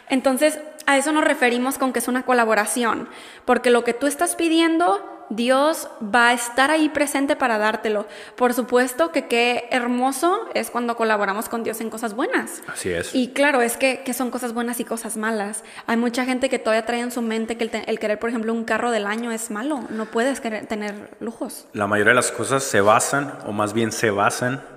Entonces, 0.10 0.60
a 0.86 0.98
eso 0.98 1.12
nos 1.12 1.24
referimos 1.24 1.78
con 1.78 1.94
que 1.94 2.00
es 2.00 2.08
una 2.08 2.24
colaboración, 2.24 3.08
porque 3.46 3.70
lo 3.70 3.84
que 3.84 3.94
tú 3.94 4.06
estás 4.06 4.36
pidiendo, 4.36 5.15
Dios 5.30 5.88
va 6.04 6.30
a 6.30 6.34
estar 6.34 6.72
ahí 6.72 6.90
presente 6.90 7.36
para 7.36 7.58
dártelo. 7.58 8.08
Por 8.36 8.54
supuesto 8.54 9.12
que 9.12 9.28
qué 9.28 9.68
hermoso 9.72 10.48
es 10.54 10.70
cuando 10.70 10.96
colaboramos 10.96 11.50
con 11.50 11.64
Dios 11.64 11.82
en 11.82 11.90
cosas 11.90 12.14
buenas. 12.14 12.62
Así 12.68 12.92
es. 12.92 13.14
Y 13.14 13.30
claro, 13.30 13.62
es 13.62 13.78
que, 13.78 14.04
son 14.14 14.32
cosas 14.32 14.54
buenas 14.54 14.80
y 14.80 14.86
cosas 14.86 15.18
malas. 15.18 15.64
Hay 15.88 15.98
mucha 15.98 16.26
gente 16.26 16.50
que 16.50 16.60
todavía 16.60 16.86
trae 16.86 17.02
en 17.02 17.12
su 17.12 17.22
mente 17.22 17.58
que 17.58 17.70
el, 17.86 18.00
querer, 18.00 18.20
por 18.20 18.30
ejemplo, 18.30 18.54
un 18.54 18.64
carro 18.64 18.92
del 18.92 19.06
año 19.06 19.32
es 19.32 19.52
malo. 19.52 19.82
No 19.90 20.06
puedes 20.06 20.40
querer, 20.40 20.68
tener 20.68 21.16
lujos. 21.20 21.68
La 21.74 21.88
mayoría 21.88 22.12
de 22.12 22.16
las 22.16 22.32
cosas 22.32 22.64
se 22.64 22.82
basan, 22.82 23.40
o 23.46 23.52
más 23.52 23.74
bien 23.74 23.92
se 23.92 24.10
basan 24.10 24.75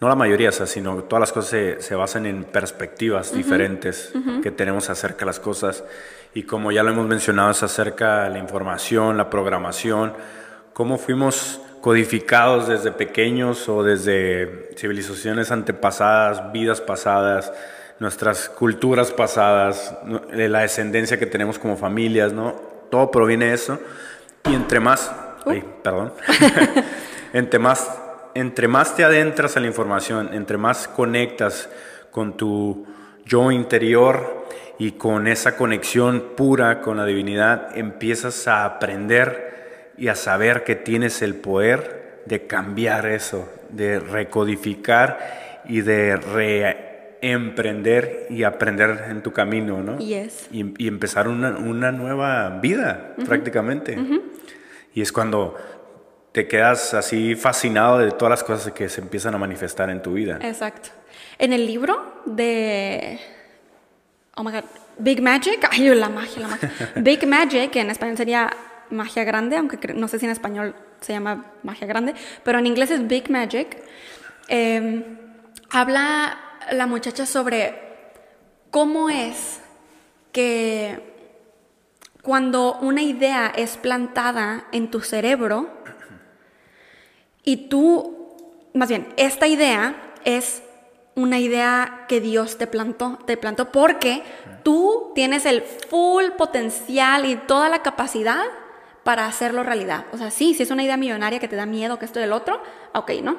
no 0.00 0.08
la 0.08 0.14
mayoría, 0.14 0.52
sino 0.52 1.04
todas 1.04 1.20
las 1.20 1.32
cosas 1.32 1.84
se, 1.84 1.94
basan 1.94 2.26
en 2.26 2.44
perspectivas 2.44 3.32
diferentes 3.32 4.12
que 4.42 4.50
tenemos 4.50 4.90
acerca 4.90 5.20
de 5.20 5.26
las 5.26 5.40
cosas. 5.40 5.84
Y 6.34 6.42
como 6.42 6.72
ya 6.72 6.82
lo 6.82 6.90
hemos 6.90 7.06
mencionado, 7.06 7.52
es 7.52 7.62
acerca 7.62 8.24
de 8.24 8.30
la 8.30 8.38
información, 8.38 9.16
la 9.16 9.30
programación, 9.30 10.12
cómo 10.72 10.98
fuimos 10.98 11.60
codificados 11.80 12.66
desde 12.66 12.90
pequeños 12.92 13.68
o 13.68 13.82
desde 13.82 14.70
civilizaciones 14.76 15.50
antepasadas, 15.52 16.52
vidas 16.52 16.80
pasadas, 16.80 17.52
nuestras 18.00 18.48
culturas 18.48 19.12
pasadas, 19.12 19.94
la 20.32 20.60
descendencia 20.60 21.18
que 21.18 21.26
tenemos 21.26 21.58
como 21.58 21.76
familias, 21.76 22.32
¿no? 22.32 22.52
Todo 22.90 23.10
proviene 23.10 23.46
de 23.46 23.54
eso. 23.54 23.78
Y 24.50 24.54
entre 24.54 24.80
más, 24.80 25.12
ay, 25.46 25.64
perdón, 25.82 26.12
entre 27.32 27.58
más 27.58 27.88
entre 28.34 28.68
más 28.68 28.96
te 28.96 29.04
adentras 29.04 29.56
a 29.56 29.60
la 29.60 29.66
información, 29.66 30.30
entre 30.32 30.58
más 30.58 30.88
conectas 30.88 31.68
con 32.10 32.36
tu 32.36 32.86
yo 33.24 33.50
interior 33.50 34.46
y 34.78 34.92
con 34.92 35.26
esa 35.26 35.56
conexión 35.56 36.32
pura 36.36 36.80
con 36.80 36.96
la 36.96 37.06
divinidad, 37.06 37.76
empiezas 37.76 38.46
a 38.48 38.64
aprender 38.64 39.92
y 39.96 40.08
a 40.08 40.14
saber 40.14 40.64
que 40.64 40.74
tienes 40.74 41.22
el 41.22 41.36
poder 41.36 42.22
de 42.26 42.46
cambiar 42.46 43.06
eso, 43.06 43.48
de 43.70 44.00
recodificar 44.00 45.62
y 45.66 45.80
de 45.82 46.16
reemprender 47.20 48.26
y 48.30 48.42
aprender 48.42 49.06
en 49.08 49.22
tu 49.22 49.32
camino, 49.32 49.82
¿no? 49.82 49.98
Yes. 49.98 50.48
Y, 50.50 50.74
y, 50.82 50.88
empezar 50.88 51.28
una, 51.28 51.92
nueva 51.92 52.58
vida, 52.60 53.14
prácticamente. 53.26 53.96
Y 54.94 55.00
es 55.02 55.12
cuando 55.12 55.56
te 56.34 56.48
quedas 56.48 56.94
así 56.94 57.36
fascinado 57.36 57.98
de 57.98 58.10
todas 58.10 58.30
las 58.30 58.42
cosas 58.42 58.72
que 58.72 58.88
se 58.88 59.00
empiezan 59.00 59.36
a 59.36 59.38
manifestar 59.38 59.88
en 59.88 60.02
tu 60.02 60.14
vida. 60.14 60.40
Exacto. 60.42 60.88
En 61.38 61.52
el 61.52 61.64
libro 61.64 62.22
de... 62.26 63.20
Oh 64.34 64.42
my 64.42 64.50
God. 64.50 64.64
Big 64.98 65.22
Magic, 65.22 65.64
ay, 65.70 65.94
la 65.94 66.08
magia, 66.08 66.42
la 66.42 66.48
magia. 66.48 66.72
Big 66.96 67.24
Magic, 67.24 67.70
que 67.70 67.80
en 67.80 67.90
español 67.90 68.16
sería 68.16 68.50
magia 68.90 69.22
grande, 69.22 69.56
aunque 69.58 69.94
no 69.94 70.08
sé 70.08 70.18
si 70.18 70.24
en 70.24 70.32
español 70.32 70.74
se 71.00 71.12
llama 71.12 71.52
magia 71.62 71.86
grande, 71.86 72.14
pero 72.42 72.58
en 72.58 72.66
inglés 72.66 72.90
es 72.90 73.06
Big 73.06 73.30
Magic. 73.30 73.76
Em, 74.48 75.04
habla 75.70 76.36
la 76.72 76.88
muchacha 76.88 77.26
sobre 77.26 77.80
cómo 78.72 79.08
es 79.08 79.60
que 80.32 80.98
cuando 82.22 82.76
una 82.80 83.02
idea 83.02 83.52
es 83.54 83.76
plantada 83.76 84.64
en 84.72 84.90
tu 84.90 85.00
cerebro 85.00 85.83
y 87.44 87.68
tú, 87.68 88.34
más 88.72 88.88
bien, 88.88 89.12
esta 89.16 89.46
idea 89.46 89.94
es 90.24 90.62
una 91.14 91.38
idea 91.38 92.06
que 92.08 92.20
Dios 92.20 92.58
te 92.58 92.66
plantó, 92.66 93.18
te 93.24 93.36
plantó 93.36 93.70
porque 93.70 94.22
tú 94.62 95.12
tienes 95.14 95.46
el 95.46 95.62
full 95.62 96.30
potencial 96.36 97.26
y 97.26 97.36
toda 97.36 97.68
la 97.68 97.82
capacidad 97.82 98.44
para 99.04 99.26
hacerlo 99.26 99.62
realidad. 99.62 100.06
O 100.12 100.18
sea, 100.18 100.30
sí, 100.30 100.54
si 100.54 100.62
es 100.62 100.70
una 100.70 100.82
idea 100.82 100.96
millonaria 100.96 101.38
que 101.38 101.48
te 101.48 101.56
da 101.56 101.66
miedo, 101.66 101.98
que 101.98 102.06
esto 102.06 102.18
del 102.18 102.32
otro, 102.32 102.60
ok, 102.94 103.12
¿no? 103.22 103.36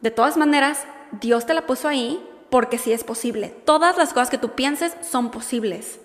De 0.00 0.10
todas 0.10 0.36
maneras, 0.36 0.84
Dios 1.12 1.46
te 1.46 1.54
la 1.54 1.66
puso 1.66 1.88
ahí 1.88 2.22
porque 2.50 2.78
sí 2.78 2.92
es 2.92 3.04
posible. 3.04 3.48
Todas 3.64 3.96
las 3.96 4.12
cosas 4.12 4.28
que 4.28 4.38
tú 4.38 4.50
pienses 4.50 4.94
son 5.08 5.30
posibles. 5.30 6.00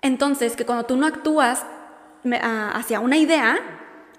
Entonces, 0.00 0.56
que 0.56 0.64
cuando 0.64 0.84
tú 0.86 0.96
no 0.96 1.06
actúas 1.06 1.66
ah, 2.40 2.72
hacia 2.74 3.00
una 3.00 3.16
idea, 3.16 3.58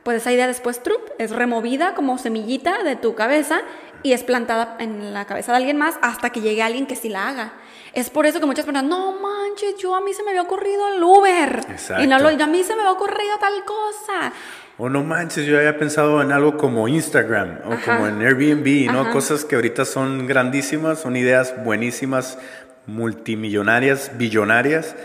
pues 0.03 0.17
esa 0.17 0.31
idea 0.31 0.47
después 0.47 0.83
trup, 0.83 1.04
es 1.17 1.31
removida 1.31 1.93
como 1.93 2.17
semillita 2.17 2.83
de 2.83 2.95
tu 2.95 3.15
cabeza 3.15 3.61
y 4.03 4.13
es 4.13 4.23
plantada 4.23 4.77
en 4.79 5.13
la 5.13 5.25
cabeza 5.25 5.51
de 5.51 5.57
alguien 5.57 5.77
más 5.77 5.95
hasta 6.01 6.29
que 6.29 6.41
llegue 6.41 6.61
alguien 6.61 6.85
que 6.85 6.95
sí 6.95 7.09
la 7.09 7.29
haga. 7.29 7.53
Es 7.93 8.09
por 8.09 8.25
eso 8.25 8.39
que 8.39 8.45
muchas 8.45 8.65
personas, 8.65 8.89
no 8.89 9.13
manches, 9.19 9.77
yo 9.77 9.95
a 9.95 10.01
mí 10.01 10.13
se 10.13 10.21
me 10.23 10.31
había 10.31 10.41
ocurrido 10.41 10.89
el 10.89 11.01
Uber. 11.01 11.65
Y 12.01 12.07
no 12.07 12.19
lo, 12.19 12.27
a 12.27 12.47
mí 12.47 12.63
se 12.63 12.75
me 12.75 12.81
había 12.81 12.91
ocurrido 12.91 13.37
tal 13.39 13.63
cosa. 13.63 14.33
O 14.77 14.89
no 14.89 15.03
manches, 15.03 15.45
yo 15.45 15.57
había 15.57 15.77
pensado 15.79 16.21
en 16.21 16.33
algo 16.33 16.57
como 16.57 16.87
Instagram 16.87 17.59
o 17.65 17.77
como 17.85 18.07
en 18.07 18.21
Airbnb, 18.21 18.91
¿no? 18.91 19.11
Cosas 19.11 19.45
que 19.45 19.55
ahorita 19.55 19.85
son 19.85 20.27
grandísimas, 20.27 20.99
son 20.99 21.15
ideas 21.15 21.53
buenísimas, 21.63 22.37
multimillonarias, 22.85 24.11
billonarias 24.17 24.95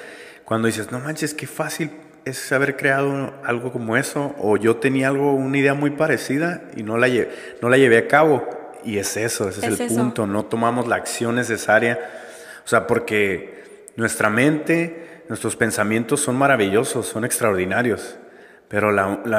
cuando 0.50 0.66
dices, 0.66 0.90
no 0.90 0.98
manches, 0.98 1.32
qué 1.32 1.46
fácil 1.46 1.92
es 2.24 2.52
haber 2.52 2.76
creado 2.76 3.34
algo 3.44 3.72
como 3.72 3.96
eso, 3.96 4.34
o 4.38 4.56
yo 4.56 4.76
tenía 4.76 5.08
algo, 5.08 5.34
una 5.34 5.58
idea 5.58 5.74
muy 5.74 5.90
parecida 5.90 6.62
y 6.76 6.82
no 6.82 6.96
la, 6.98 7.08
llevé, 7.08 7.30
no 7.62 7.68
la 7.68 7.76
llevé 7.76 7.98
a 7.98 8.08
cabo. 8.08 8.48
Y 8.84 8.98
es 8.98 9.16
eso, 9.16 9.48
ese 9.48 9.66
es, 9.66 9.80
el 9.80 9.88
punto, 9.88 10.26
no 10.26 10.46
tomamos 10.46 10.88
la 10.88 10.96
acción 10.96 11.34
necesaria. 11.34 11.98
O 12.64 12.68
sea, 12.68 12.86
porque 12.86 13.90
nuestra 13.96 14.30
mente, 14.30 15.24
nuestros 15.28 15.56
pensamientos 15.56 16.20
son 16.20 16.36
maravillosos, 16.36 17.06
son 17.06 17.24
extraordinarios, 17.24 18.16
pero 18.68 18.90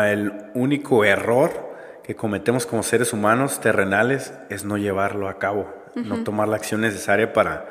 el 0.05 0.33
único 0.53 1.03
error 1.05 1.71
que 2.03 2.15
cometemos 2.15 2.65
como 2.65 2.83
seres 2.83 3.13
humanos 3.13 3.61
terrenales 3.61 4.33
es 4.49 4.63
no 4.63 4.77
llevarlo 4.77 5.27
a 5.29 5.39
cabo, 5.39 5.73
no 5.95 6.23
tomar 6.23 6.47
la 6.47 6.57
acción 6.57 6.81
necesaria 6.81 7.33
para 7.33 7.65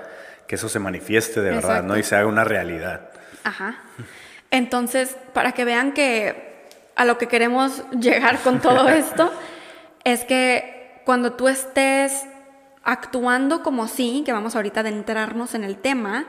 que 0.47 0.57
eso 0.57 0.69
se 0.69 0.81
manifieste 0.81 1.41
de 1.41 1.51
verdad, 1.51 1.85
¿no? 1.85 1.97
Y 1.97 2.03
se 2.03 2.17
haga 2.17 2.27
una 2.27 2.43
realidad. 2.43 3.11
Ajá. 3.45 3.79
Entonces, 4.51 5.17
para 5.33 5.53
que 5.53 5.65
vean 5.65 5.93
que 5.93 6.51
a 6.97 7.05
lo 7.05 7.19
que 7.19 7.29
queremos 7.29 7.85
llegar 7.91 8.41
con 8.41 8.61
todo 8.61 8.89
esto, 8.91 9.33
es 10.05 10.25
que 10.25 11.03
cuando 11.05 11.33
tú 11.33 11.49
estés 11.49 12.25
actuando 12.83 13.63
como 13.63 13.89
sí, 13.89 14.23
que 14.25 14.33
vamos 14.33 14.57
ahorita 14.57 14.81
a 14.81 14.83
adentrarnos 14.83 15.55
en 15.55 15.65
el 15.65 15.77
tema, 15.77 16.27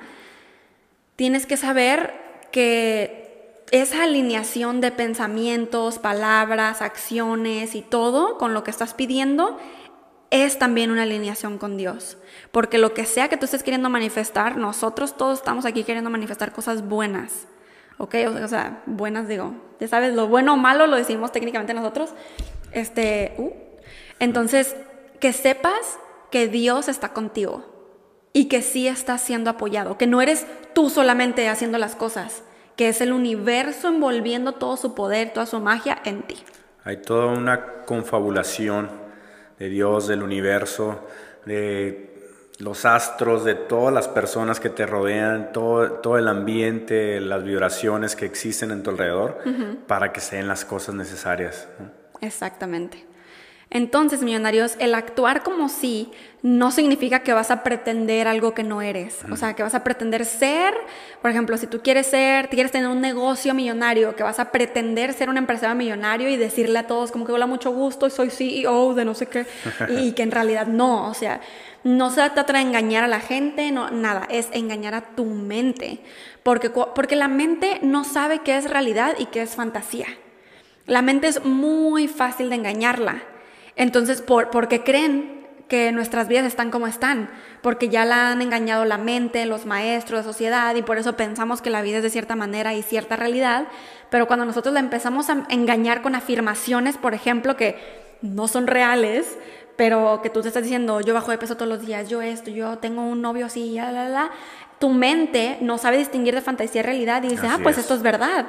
tienes 1.15 1.45
que 1.45 1.57
saber 1.57 2.13
que 2.51 3.21
esa 3.71 4.03
alineación 4.03 4.81
de 4.81 4.91
pensamientos, 4.91 5.97
palabras, 5.97 6.81
acciones 6.81 7.73
y 7.73 7.81
todo 7.81 8.37
con 8.37 8.53
lo 8.53 8.63
que 8.63 8.71
estás 8.71 8.93
pidiendo 8.93 9.57
es 10.29 10.59
también 10.59 10.91
una 10.91 11.03
alineación 11.03 11.57
con 11.57 11.77
Dios. 11.77 12.17
Porque 12.51 12.77
lo 12.77 12.93
que 12.93 13.05
sea 13.05 13.29
que 13.29 13.37
tú 13.37 13.45
estés 13.45 13.63
queriendo 13.63 13.89
manifestar, 13.89 14.57
nosotros 14.57 15.15
todos 15.15 15.39
estamos 15.39 15.65
aquí 15.65 15.83
queriendo 15.83 16.09
manifestar 16.09 16.51
cosas 16.51 16.87
buenas. 16.87 17.47
¿Ok? 18.01 18.15
O 18.43 18.47
sea, 18.47 18.81
buenas 18.87 19.27
digo. 19.27 19.53
Ya 19.79 19.87
sabes, 19.87 20.15
lo 20.15 20.27
bueno 20.27 20.55
o 20.55 20.57
malo 20.57 20.87
lo 20.87 20.97
decimos 20.97 21.31
técnicamente 21.31 21.75
nosotros. 21.75 22.09
Este, 22.71 23.35
uh. 23.37 23.51
Entonces, 24.19 24.75
que 25.19 25.33
sepas 25.33 25.99
que 26.31 26.47
Dios 26.47 26.87
está 26.87 27.09
contigo 27.13 27.63
y 28.33 28.47
que 28.47 28.63
sí 28.63 28.87
estás 28.87 29.21
siendo 29.21 29.51
apoyado, 29.51 29.99
que 29.99 30.07
no 30.07 30.19
eres 30.19 30.47
tú 30.73 30.89
solamente 30.89 31.47
haciendo 31.47 31.77
las 31.77 31.95
cosas, 31.95 32.41
que 32.75 32.89
es 32.89 33.01
el 33.01 33.13
universo 33.13 33.89
envolviendo 33.89 34.53
todo 34.53 34.77
su 34.77 34.95
poder, 34.95 35.31
toda 35.31 35.45
su 35.45 35.59
magia 35.59 36.01
en 36.03 36.23
ti. 36.23 36.37
Hay 36.83 36.97
toda 36.97 37.27
una 37.27 37.83
confabulación 37.83 38.89
de 39.59 39.69
Dios, 39.69 40.07
del 40.07 40.23
universo, 40.23 41.07
de 41.45 42.10
los 42.61 42.85
astros, 42.85 43.43
de 43.43 43.55
todas 43.55 43.93
las 43.93 44.07
personas 44.07 44.59
que 44.59 44.69
te 44.69 44.85
rodean, 44.85 45.51
todo, 45.51 45.93
todo 45.93 46.17
el 46.17 46.27
ambiente, 46.27 47.19
las 47.19 47.43
vibraciones 47.43 48.15
que 48.15 48.25
existen 48.25 48.71
en 48.71 48.83
tu 48.83 48.91
alrededor, 48.91 49.39
para 49.87 50.13
que 50.13 50.21
sean 50.21 50.47
las 50.47 50.63
cosas 50.63 50.95
necesarias. 50.95 51.67
Exactamente. 52.21 53.10
Entonces, 53.73 54.21
millonarios, 54.21 54.75
el 54.79 54.93
actuar 54.93 55.43
como 55.43 55.69
sí 55.69 56.11
no 56.41 56.71
significa 56.71 57.21
que 57.21 57.31
vas 57.31 57.51
a 57.51 57.63
pretender 57.63 58.27
algo 58.27 58.53
que 58.53 58.63
no 58.63 58.81
eres. 58.81 59.19
O 59.31 59.37
sea, 59.37 59.53
que 59.53 59.63
vas 59.63 59.73
a 59.73 59.81
pretender 59.81 60.25
ser, 60.25 60.73
por 61.21 61.31
ejemplo, 61.31 61.55
si 61.57 61.67
tú 61.67 61.81
quieres 61.81 62.07
ser, 62.07 62.49
quieres 62.49 62.73
tener 62.73 62.89
un 62.89 62.99
negocio 62.99 63.53
millonario, 63.53 64.13
que 64.13 64.23
vas 64.23 64.39
a 64.39 64.51
pretender 64.51 65.13
ser 65.13 65.29
un 65.29 65.37
empresario 65.37 65.73
millonario 65.73 66.27
y 66.27 66.35
decirle 66.35 66.79
a 66.79 66.87
todos 66.87 67.13
como 67.13 67.25
que 67.25 67.31
hola, 67.31 67.45
mucho 67.45 67.71
gusto, 67.71 68.09
soy 68.09 68.29
CEO 68.29 68.93
de 68.93 69.05
no 69.05 69.13
sé 69.13 69.27
qué, 69.27 69.45
y 69.89 70.11
que 70.11 70.23
en 70.23 70.31
realidad 70.31 70.67
no. 70.67 71.09
O 71.09 71.13
sea, 71.13 71.39
no 71.85 72.09
se 72.09 72.29
trata 72.31 72.51
de 72.51 72.59
engañar 72.59 73.05
a 73.05 73.07
la 73.07 73.21
gente, 73.21 73.71
no, 73.71 73.89
nada, 73.89 74.27
es 74.29 74.49
engañar 74.51 74.95
a 74.95 75.15
tu 75.15 75.23
mente. 75.23 76.01
Porque, 76.43 76.69
porque 76.69 77.15
la 77.15 77.29
mente 77.29 77.79
no 77.83 78.03
sabe 78.03 78.39
qué 78.39 78.57
es 78.57 78.69
realidad 78.69 79.15
y 79.17 79.27
qué 79.27 79.43
es 79.43 79.55
fantasía. 79.55 80.07
La 80.87 81.01
mente 81.01 81.27
es 81.27 81.45
muy 81.45 82.09
fácil 82.09 82.49
de 82.49 82.55
engañarla. 82.57 83.23
Entonces, 83.75 84.21
¿por, 84.21 84.67
qué 84.67 84.83
creen 84.83 85.47
que 85.67 85.91
nuestras 85.91 86.27
vidas 86.27 86.45
están 86.45 86.71
como 86.71 86.87
están? 86.87 87.29
Porque 87.61 87.89
ya 87.89 88.05
la 88.05 88.31
han 88.31 88.41
engañado 88.41 88.85
la 88.85 88.97
mente, 88.97 89.45
los 89.45 89.65
maestros, 89.65 90.19
la 90.19 90.23
sociedad, 90.23 90.75
y 90.75 90.81
por 90.81 90.97
eso 90.97 91.15
pensamos 91.15 91.61
que 91.61 91.69
la 91.69 91.81
vida 91.81 91.97
es 91.97 92.03
de 92.03 92.09
cierta 92.09 92.35
manera 92.35 92.73
y 92.73 92.83
cierta 92.83 93.15
realidad. 93.15 93.67
Pero 94.09 94.27
cuando 94.27 94.45
nosotros 94.45 94.73
la 94.73 94.79
empezamos 94.79 95.29
a 95.29 95.45
engañar 95.49 96.01
con 96.01 96.15
afirmaciones, 96.15 96.97
por 96.97 97.13
ejemplo, 97.13 97.55
que 97.55 97.77
no 98.21 98.47
son 98.47 98.67
reales, 98.67 99.37
pero 99.75 100.21
que 100.21 100.29
tú 100.29 100.41
te 100.41 100.49
estás 100.49 100.63
diciendo, 100.63 101.01
yo 101.01 101.13
bajo 101.13 101.31
de 101.31 101.37
peso 101.37 101.55
todos 101.55 101.69
los 101.69 101.85
días, 101.85 102.09
yo 102.09 102.21
esto, 102.21 102.51
yo 102.51 102.77
tengo 102.77 103.01
un 103.01 103.21
novio 103.21 103.47
así, 103.47 103.73
la, 103.75 103.91
la, 103.91 104.09
la, 104.09 104.31
tu 104.81 104.89
mente 104.89 105.57
no 105.61 105.77
sabe 105.77 105.97
distinguir 105.97 106.35
de 106.35 106.41
fantasía 106.41 106.81
y 106.81 106.83
realidad 106.83 107.23
y 107.23 107.29
dice, 107.29 107.47
ah, 107.47 107.59
pues 107.61 107.77
esto 107.77 107.93
es 107.93 108.01
verdad. 108.01 108.47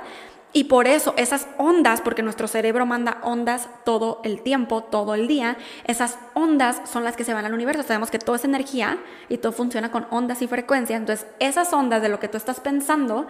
Y 0.53 0.65
por 0.65 0.87
eso 0.87 1.15
esas 1.17 1.47
ondas, 1.57 2.01
porque 2.01 2.23
nuestro 2.23 2.47
cerebro 2.47 2.85
manda 2.85 3.19
ondas 3.23 3.69
todo 3.85 4.21
el 4.23 4.43
tiempo, 4.43 4.83
todo 4.83 5.15
el 5.15 5.27
día, 5.27 5.57
esas 5.85 6.19
ondas 6.35 6.83
son 6.85 7.05
las 7.05 7.17
que 7.17 7.25
se 7.25 7.33
van 7.33 7.47
al 7.47 7.55
universo. 7.55 7.83
Sabemos 7.83 8.11
que 8.11 8.19
todo 8.19 8.37
es 8.37 8.45
energía 8.45 8.99
y 9.29 9.39
todo 9.39 9.53
funciona 9.53 9.91
con 9.91 10.07
ondas 10.11 10.43
y 10.43 10.49
frecuencias. 10.49 11.01
Entonces, 11.01 11.27
esas 11.39 11.73
ondas 11.73 12.03
de 12.03 12.11
lo 12.11 12.21
que 12.21 12.29
tú 12.29 12.37
estás 12.37 12.61
pensando 12.61 13.27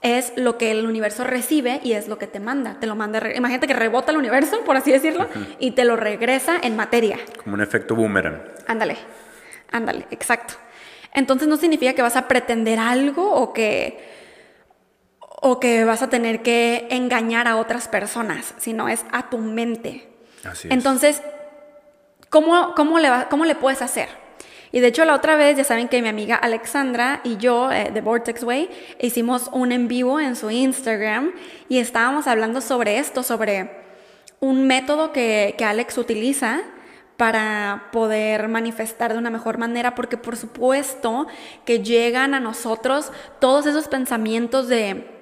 es 0.00 0.34
lo 0.36 0.58
que 0.58 0.70
el 0.70 0.86
universo 0.86 1.24
recibe 1.24 1.80
y 1.82 1.92
es 1.92 2.08
lo 2.08 2.18
que 2.18 2.26
te 2.26 2.40
manda. 2.40 2.78
Te 2.78 2.86
lo 2.86 2.94
manda, 2.94 3.22
imagínate 3.34 3.66
que 3.66 3.72
rebota 3.74 4.12
el 4.12 4.18
universo, 4.18 4.60
por 4.64 4.76
así 4.76 4.92
decirlo, 4.92 5.26
y 5.58 5.72
te 5.72 5.84
lo 5.84 5.96
regresa 5.96 6.58
en 6.62 6.76
materia. 6.76 7.18
Como 7.42 7.54
un 7.54 7.62
efecto 7.62 7.94
boomerang. 7.94 8.42
Ándale, 8.66 8.96
ándale, 9.72 10.06
exacto. 10.10 10.54
Entonces 11.14 11.48
no 11.48 11.56
significa 11.56 11.94
que 11.94 12.02
vas 12.02 12.16
a 12.16 12.28
pretender 12.28 12.78
algo 12.78 13.32
o 13.32 13.52
que 13.54 14.23
o 15.46 15.60
que 15.60 15.84
vas 15.84 16.00
a 16.00 16.08
tener 16.08 16.40
que 16.40 16.86
engañar 16.88 17.48
a 17.48 17.56
otras 17.56 17.86
personas, 17.86 18.54
sino 18.56 18.88
es 18.88 19.04
a 19.12 19.28
tu 19.28 19.36
mente. 19.36 20.08
Así 20.42 20.68
es. 20.68 20.72
Entonces, 20.72 21.20
¿cómo, 22.30 22.74
cómo, 22.74 22.98
le 22.98 23.10
¿cómo 23.28 23.44
le 23.44 23.54
puedes 23.54 23.82
hacer? 23.82 24.08
Y 24.72 24.80
de 24.80 24.86
hecho 24.86 25.04
la 25.04 25.14
otra 25.14 25.36
vez, 25.36 25.58
ya 25.58 25.64
saben 25.64 25.88
que 25.88 26.00
mi 26.00 26.08
amiga 26.08 26.36
Alexandra 26.36 27.20
y 27.24 27.36
yo, 27.36 27.70
eh, 27.70 27.90
de 27.92 28.00
Vortex 28.00 28.42
Way, 28.42 28.70
hicimos 29.02 29.50
un 29.52 29.72
en 29.72 29.86
vivo 29.86 30.18
en 30.18 30.34
su 30.34 30.50
Instagram 30.50 31.32
y 31.68 31.76
estábamos 31.76 32.26
hablando 32.26 32.62
sobre 32.62 32.96
esto, 32.96 33.22
sobre 33.22 33.68
un 34.40 34.66
método 34.66 35.12
que, 35.12 35.56
que 35.58 35.66
Alex 35.66 35.98
utiliza 35.98 36.62
para 37.18 37.90
poder 37.92 38.48
manifestar 38.48 39.12
de 39.12 39.18
una 39.18 39.28
mejor 39.28 39.58
manera, 39.58 39.94
porque 39.94 40.16
por 40.16 40.38
supuesto 40.38 41.26
que 41.66 41.80
llegan 41.80 42.32
a 42.32 42.40
nosotros 42.40 43.12
todos 43.40 43.66
esos 43.66 43.88
pensamientos 43.88 44.68
de 44.68 45.13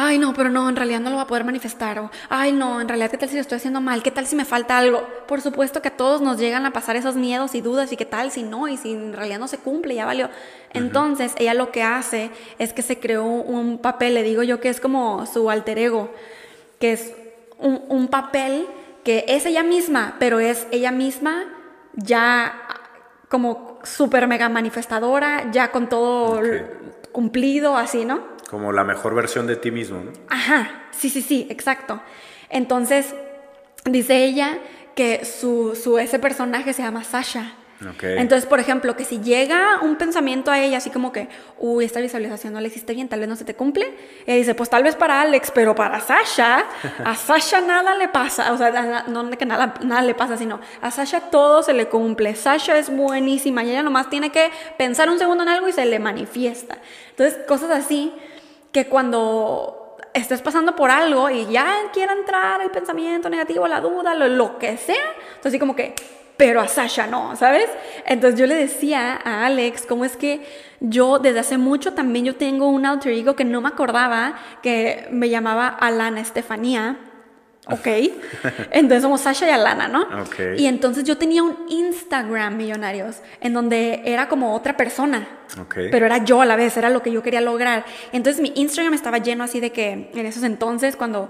ay, 0.00 0.16
no, 0.16 0.32
pero 0.32 0.48
no, 0.48 0.68
en 0.68 0.76
realidad 0.76 1.00
no 1.00 1.10
lo 1.10 1.16
va 1.16 1.22
a 1.22 1.26
poder 1.26 1.44
manifestar, 1.44 1.98
o, 1.98 2.08
ay, 2.28 2.52
no, 2.52 2.80
en 2.80 2.86
realidad, 2.86 3.10
¿qué 3.10 3.18
tal 3.18 3.28
si 3.28 3.34
lo 3.34 3.40
estoy 3.40 3.56
haciendo 3.56 3.80
mal? 3.80 4.00
¿Qué 4.00 4.12
tal 4.12 4.28
si 4.28 4.36
me 4.36 4.44
falta 4.44 4.78
algo? 4.78 5.04
Por 5.26 5.40
supuesto 5.40 5.82
que 5.82 5.88
a 5.88 5.96
todos 5.96 6.20
nos 6.20 6.38
llegan 6.38 6.64
a 6.66 6.72
pasar 6.72 6.94
esos 6.94 7.16
miedos 7.16 7.56
y 7.56 7.62
dudas, 7.62 7.90
y 7.90 7.96
qué 7.96 8.04
tal 8.04 8.30
si 8.30 8.44
no, 8.44 8.68
y 8.68 8.76
si 8.76 8.92
en 8.92 9.12
realidad 9.12 9.40
no 9.40 9.48
se 9.48 9.58
cumple, 9.58 9.96
ya 9.96 10.06
valió. 10.06 10.30
Entonces, 10.72 11.34
ella 11.36 11.52
lo 11.52 11.72
que 11.72 11.82
hace 11.82 12.30
es 12.60 12.72
que 12.72 12.82
se 12.82 13.00
creó 13.00 13.24
un 13.24 13.78
papel, 13.78 14.14
le 14.14 14.22
digo 14.22 14.44
yo 14.44 14.60
que 14.60 14.68
es 14.68 14.78
como 14.78 15.26
su 15.26 15.50
alter 15.50 15.80
ego, 15.80 16.12
que 16.78 16.92
es 16.92 17.12
un, 17.58 17.82
un 17.88 18.06
papel 18.06 18.68
que 19.02 19.24
es 19.26 19.46
ella 19.46 19.64
misma, 19.64 20.14
pero 20.20 20.38
es 20.38 20.68
ella 20.70 20.92
misma 20.92 21.44
ya 21.94 22.54
como 23.28 23.80
súper 23.82 24.28
mega 24.28 24.48
manifestadora, 24.48 25.50
ya 25.50 25.72
con 25.72 25.88
todo 25.88 26.40
cumplido, 27.10 27.76
así, 27.76 28.04
¿no? 28.04 28.37
Como 28.48 28.72
la 28.72 28.84
mejor 28.84 29.14
versión 29.14 29.46
de 29.46 29.56
ti 29.56 29.70
mismo, 29.70 30.02
¿no? 30.02 30.12
Ajá, 30.28 30.84
sí, 30.90 31.10
sí, 31.10 31.20
sí, 31.20 31.46
exacto. 31.50 32.00
Entonces, 32.48 33.14
dice 33.84 34.24
ella 34.24 34.58
que 34.94 35.24
su, 35.24 35.78
su 35.80 35.98
ese 35.98 36.18
personaje 36.18 36.72
se 36.72 36.82
llama 36.82 37.04
Sasha. 37.04 37.52
Ok. 37.88 38.02
Entonces, 38.02 38.48
por 38.48 38.58
ejemplo, 38.58 38.96
que 38.96 39.04
si 39.04 39.20
llega 39.20 39.78
un 39.82 39.94
pensamiento 39.96 40.50
a 40.50 40.58
ella 40.58 40.78
así 40.78 40.90
como 40.90 41.12
que, 41.12 41.28
uy, 41.58 41.84
esta 41.84 42.00
visualización 42.00 42.52
no 42.52 42.60
le 42.60 42.66
hiciste 42.66 42.92
bien, 42.92 43.08
tal 43.08 43.20
vez 43.20 43.28
no 43.28 43.36
se 43.36 43.44
te 43.44 43.54
cumple, 43.54 43.94
ella 44.26 44.36
dice, 44.36 44.54
pues 44.56 44.68
tal 44.68 44.82
vez 44.82 44.96
para 44.96 45.20
Alex, 45.20 45.52
pero 45.54 45.76
para 45.76 46.00
Sasha, 46.00 46.64
a 47.04 47.14
Sasha 47.16 47.60
nada 47.60 47.94
le 47.94 48.08
pasa, 48.08 48.52
o 48.52 48.58
sea, 48.58 49.04
no 49.06 49.30
que 49.30 49.46
nada, 49.46 49.74
nada 49.82 50.02
le 50.02 50.14
pasa, 50.14 50.36
sino 50.36 50.58
a 50.80 50.90
Sasha 50.90 51.20
todo 51.30 51.62
se 51.62 51.72
le 51.72 51.86
cumple, 51.86 52.34
Sasha 52.34 52.76
es 52.78 52.90
buenísima 52.90 53.62
y 53.62 53.70
ella 53.70 53.84
nomás 53.84 54.10
tiene 54.10 54.32
que 54.32 54.50
pensar 54.76 55.08
un 55.08 55.18
segundo 55.18 55.44
en 55.44 55.50
algo 55.50 55.68
y 55.68 55.72
se 55.72 55.84
le 55.84 56.00
manifiesta. 56.00 56.78
Entonces, 57.10 57.38
cosas 57.46 57.70
así 57.70 58.12
que 58.72 58.86
cuando 58.86 59.96
estés 60.14 60.42
pasando 60.42 60.74
por 60.74 60.90
algo 60.90 61.30
y 61.30 61.46
ya 61.46 61.74
quiera 61.92 62.12
entrar 62.12 62.60
el 62.60 62.70
pensamiento 62.70 63.28
negativo, 63.28 63.66
la 63.68 63.80
duda, 63.80 64.14
lo, 64.14 64.58
que 64.58 64.76
sea, 64.76 64.96
entonces 65.28 65.46
así 65.46 65.58
como 65.58 65.76
que, 65.76 65.94
pero 66.36 66.60
a 66.60 66.68
Sasha 66.68 67.06
no, 67.06 67.34
¿sabes? 67.36 67.68
Entonces 68.06 68.38
yo 68.38 68.46
le 68.46 68.54
decía 68.54 69.18
a 69.24 69.46
Alex 69.46 69.86
cómo 69.86 70.04
es 70.04 70.16
que 70.16 70.46
yo 70.80 71.18
desde 71.18 71.40
hace 71.40 71.58
mucho 71.58 71.94
también 71.94 72.24
yo 72.24 72.36
tengo 72.36 72.68
un 72.68 72.86
alter 72.86 73.12
ego 73.12 73.34
que 73.34 73.44
no 73.44 73.60
me 73.60 73.68
acordaba, 73.68 74.38
que 74.62 75.08
me 75.10 75.28
llamaba 75.28 75.68
Alana 75.68 76.20
Estefanía. 76.20 76.96
Ok, 77.70 77.86
entonces 78.70 79.02
somos 79.02 79.20
Sasha 79.20 79.46
y 79.46 79.50
Alana, 79.50 79.88
¿no? 79.88 80.02
Ok. 80.22 80.36
Y 80.56 80.66
entonces 80.66 81.04
yo 81.04 81.18
tenía 81.18 81.42
un 81.42 81.66
Instagram, 81.68 82.56
millonarios, 82.56 83.16
en 83.40 83.52
donde 83.52 84.02
era 84.04 84.28
como 84.28 84.54
otra 84.54 84.76
persona, 84.76 85.28
Ok. 85.60 85.74
pero 85.90 86.06
era 86.06 86.24
yo 86.24 86.40
a 86.40 86.46
la 86.46 86.56
vez, 86.56 86.76
era 86.76 86.88
lo 86.90 87.02
que 87.02 87.12
yo 87.12 87.22
quería 87.22 87.40
lograr. 87.40 87.84
Entonces 88.12 88.40
mi 88.40 88.52
Instagram 88.56 88.94
estaba 88.94 89.18
lleno 89.18 89.44
así 89.44 89.60
de 89.60 89.70
que 89.72 90.10
en 90.14 90.26
esos 90.26 90.44
entonces 90.44 90.96
cuando 90.96 91.28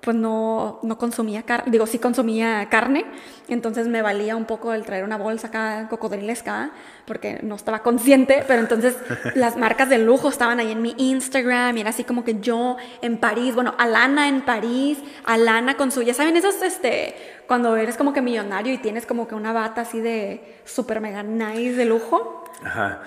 pues 0.00 0.16
no, 0.16 0.78
no 0.82 0.96
consumía 0.96 1.42
carne, 1.42 1.70
digo, 1.70 1.86
sí 1.86 1.98
consumía 1.98 2.68
carne, 2.70 3.04
entonces 3.48 3.88
me 3.88 4.00
valía 4.00 4.36
un 4.36 4.44
poco 4.44 4.72
el 4.72 4.84
traer 4.84 5.04
una 5.04 5.16
bolsa 5.16 5.48
acá 5.48 5.88
cocodrilesca, 5.88 6.70
porque 7.04 7.40
no 7.42 7.56
estaba 7.56 7.80
consciente, 7.80 8.44
pero 8.46 8.60
entonces 8.60 8.96
las 9.34 9.56
marcas 9.56 9.88
de 9.88 9.98
lujo 9.98 10.28
estaban 10.28 10.60
ahí 10.60 10.70
en 10.70 10.82
mi 10.82 10.94
Instagram, 10.98 11.76
y 11.76 11.80
era 11.80 11.90
así 11.90 12.04
como 12.04 12.24
que 12.24 12.38
yo 12.40 12.76
en 13.02 13.18
París, 13.18 13.54
bueno, 13.54 13.74
Alana 13.78 14.28
en 14.28 14.42
París, 14.42 14.98
Alana 15.24 15.76
con 15.76 15.90
su, 15.90 16.02
ya 16.02 16.14
saben, 16.14 16.36
esos, 16.36 16.62
este, 16.62 17.14
cuando 17.48 17.76
eres 17.76 17.96
como 17.96 18.12
que 18.12 18.22
millonario 18.22 18.72
y 18.72 18.78
tienes 18.78 19.04
como 19.04 19.26
que 19.26 19.34
una 19.34 19.52
bata 19.52 19.80
así 19.80 20.00
de 20.00 20.60
super 20.64 21.00
mega 21.00 21.22
nice 21.22 21.74
de 21.76 21.86
lujo. 21.86 22.44
Ajá. 22.62 23.02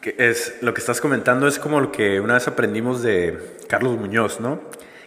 Que 0.00 0.14
es, 0.18 0.56
lo 0.60 0.74
que 0.74 0.80
estás 0.80 1.00
comentando 1.00 1.48
es 1.48 1.58
como 1.58 1.80
lo 1.80 1.90
que 1.90 2.20
una 2.20 2.34
vez 2.34 2.46
aprendimos 2.46 3.02
de 3.02 3.56
Carlos 3.68 3.96
Muñoz, 3.96 4.40
¿no? 4.40 4.60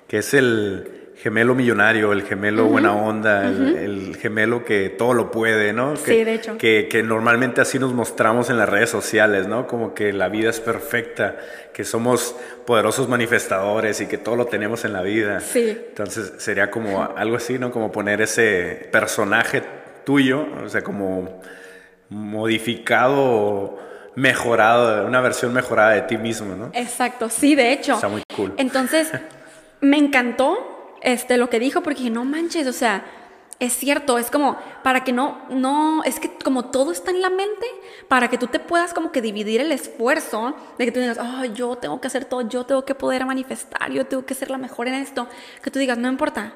Que 0.08 0.20
es 0.20 0.34
el 0.34 0.97
gemelo 1.22 1.56
millonario, 1.56 2.14
el 2.14 2.24
gemelo 2.24 2.66
buena 2.66 2.94
onda, 2.94 3.48
el, 3.48 3.76
el 3.76 4.18
gemelo 4.18 4.64
que 4.64 4.90
todo 4.90 5.14
lo 5.14 5.32
puede, 5.32 5.74
¿no? 5.74 5.94
Que, 5.94 6.12
Sí, 6.12 6.24
de 6.24 6.34
hecho. 6.36 6.58
Que, 6.58 6.88
que 6.90 7.02
normalmente 7.02 7.60
así 7.60 7.80
nos 7.80 7.94
mostramos 7.94 8.50
en 8.50 8.58
las 8.58 8.70
redes 8.70 8.90
sociales, 8.90 9.48
¿no? 9.48 9.66
Como 9.66 9.96
que 9.96 10.14
la 10.14 10.30
vida 10.30 10.52
es 10.52 10.60
perfecta, 10.60 11.38
que 11.74 11.84
somos 11.84 12.36
poderosos 12.66 13.10
manifestadores 13.10 14.00
y 14.00 14.06
que 14.06 14.20
todo 14.20 14.36
lo 14.36 14.46
tenemos 14.46 14.86
en 14.86 14.94
la 14.94 15.02
vida. 15.02 15.40
Sí. 15.40 15.78
Entonces 15.90 16.34
sería 16.38 16.70
como 16.70 17.04
algo 17.04 17.38
así, 17.38 17.58
¿no? 17.58 17.72
Como 17.72 17.92
poner 17.92 18.22
ese 18.22 18.88
personaje 18.92 19.64
tuyo, 20.06 20.46
o 20.64 20.70
sea, 20.70 20.84
como 20.84 21.42
modificado 22.10 23.16
o 23.18 23.80
mejorado, 24.16 25.06
una 25.06 25.22
versión 25.22 25.52
mejorada 25.52 25.92
de 25.92 26.02
ti 26.04 26.18
mismo, 26.18 26.56
¿no? 26.56 26.70
Exacto, 26.74 27.30
sí, 27.30 27.56
de 27.56 27.74
hecho. 27.74 27.96
Está 27.96 28.08
muy 28.08 28.24
cool. 28.36 28.54
Entonces, 28.58 29.12
me 29.82 29.98
encantó 29.98 30.77
este, 31.02 31.38
lo 31.38 31.50
que 31.50 31.60
dijo 31.60 31.82
porque 31.82 32.00
dije, 32.00 32.10
no 32.10 32.26
manches, 32.26 32.68
o 32.68 32.74
sea, 32.74 33.06
es 33.60 33.74
cierto, 33.74 34.20
es 34.20 34.30
como 34.30 34.56
para 34.84 35.04
que 35.04 35.12
no, 35.14 35.40
no, 35.50 36.04
es 36.04 36.20
que 36.20 36.30
como 36.44 36.66
todo 36.66 36.92
está 36.92 37.10
en 37.12 37.22
la 37.22 37.30
mente, 37.30 37.66
para 38.08 38.30
que 38.30 38.38
tú 38.38 38.48
te 38.48 38.60
puedas 38.60 38.94
como 38.94 39.12
que 39.12 39.22
dividir 39.22 39.62
el 39.62 39.72
esfuerzo 39.72 40.56
de 40.78 40.86
que 40.86 40.92
tú 40.92 41.00
digas, 41.00 41.18
oh, 41.20 41.44
yo 41.46 41.76
tengo 41.78 42.00
que 42.00 42.08
hacer 42.08 42.26
todo, 42.26 42.48
yo 42.48 42.66
tengo 42.66 42.86
que 42.86 42.94
poder 42.94 43.26
manifestar, 43.26 43.92
yo 43.92 44.06
tengo 44.06 44.26
que 44.26 44.36
ser 44.36 44.52
la 44.52 44.60
mejor 44.60 44.88
en 44.88 44.94
esto, 44.96 45.28
que 45.64 45.72
tú 45.72 45.80
digas, 45.80 45.98
no 45.98 46.08
importa. 46.08 46.54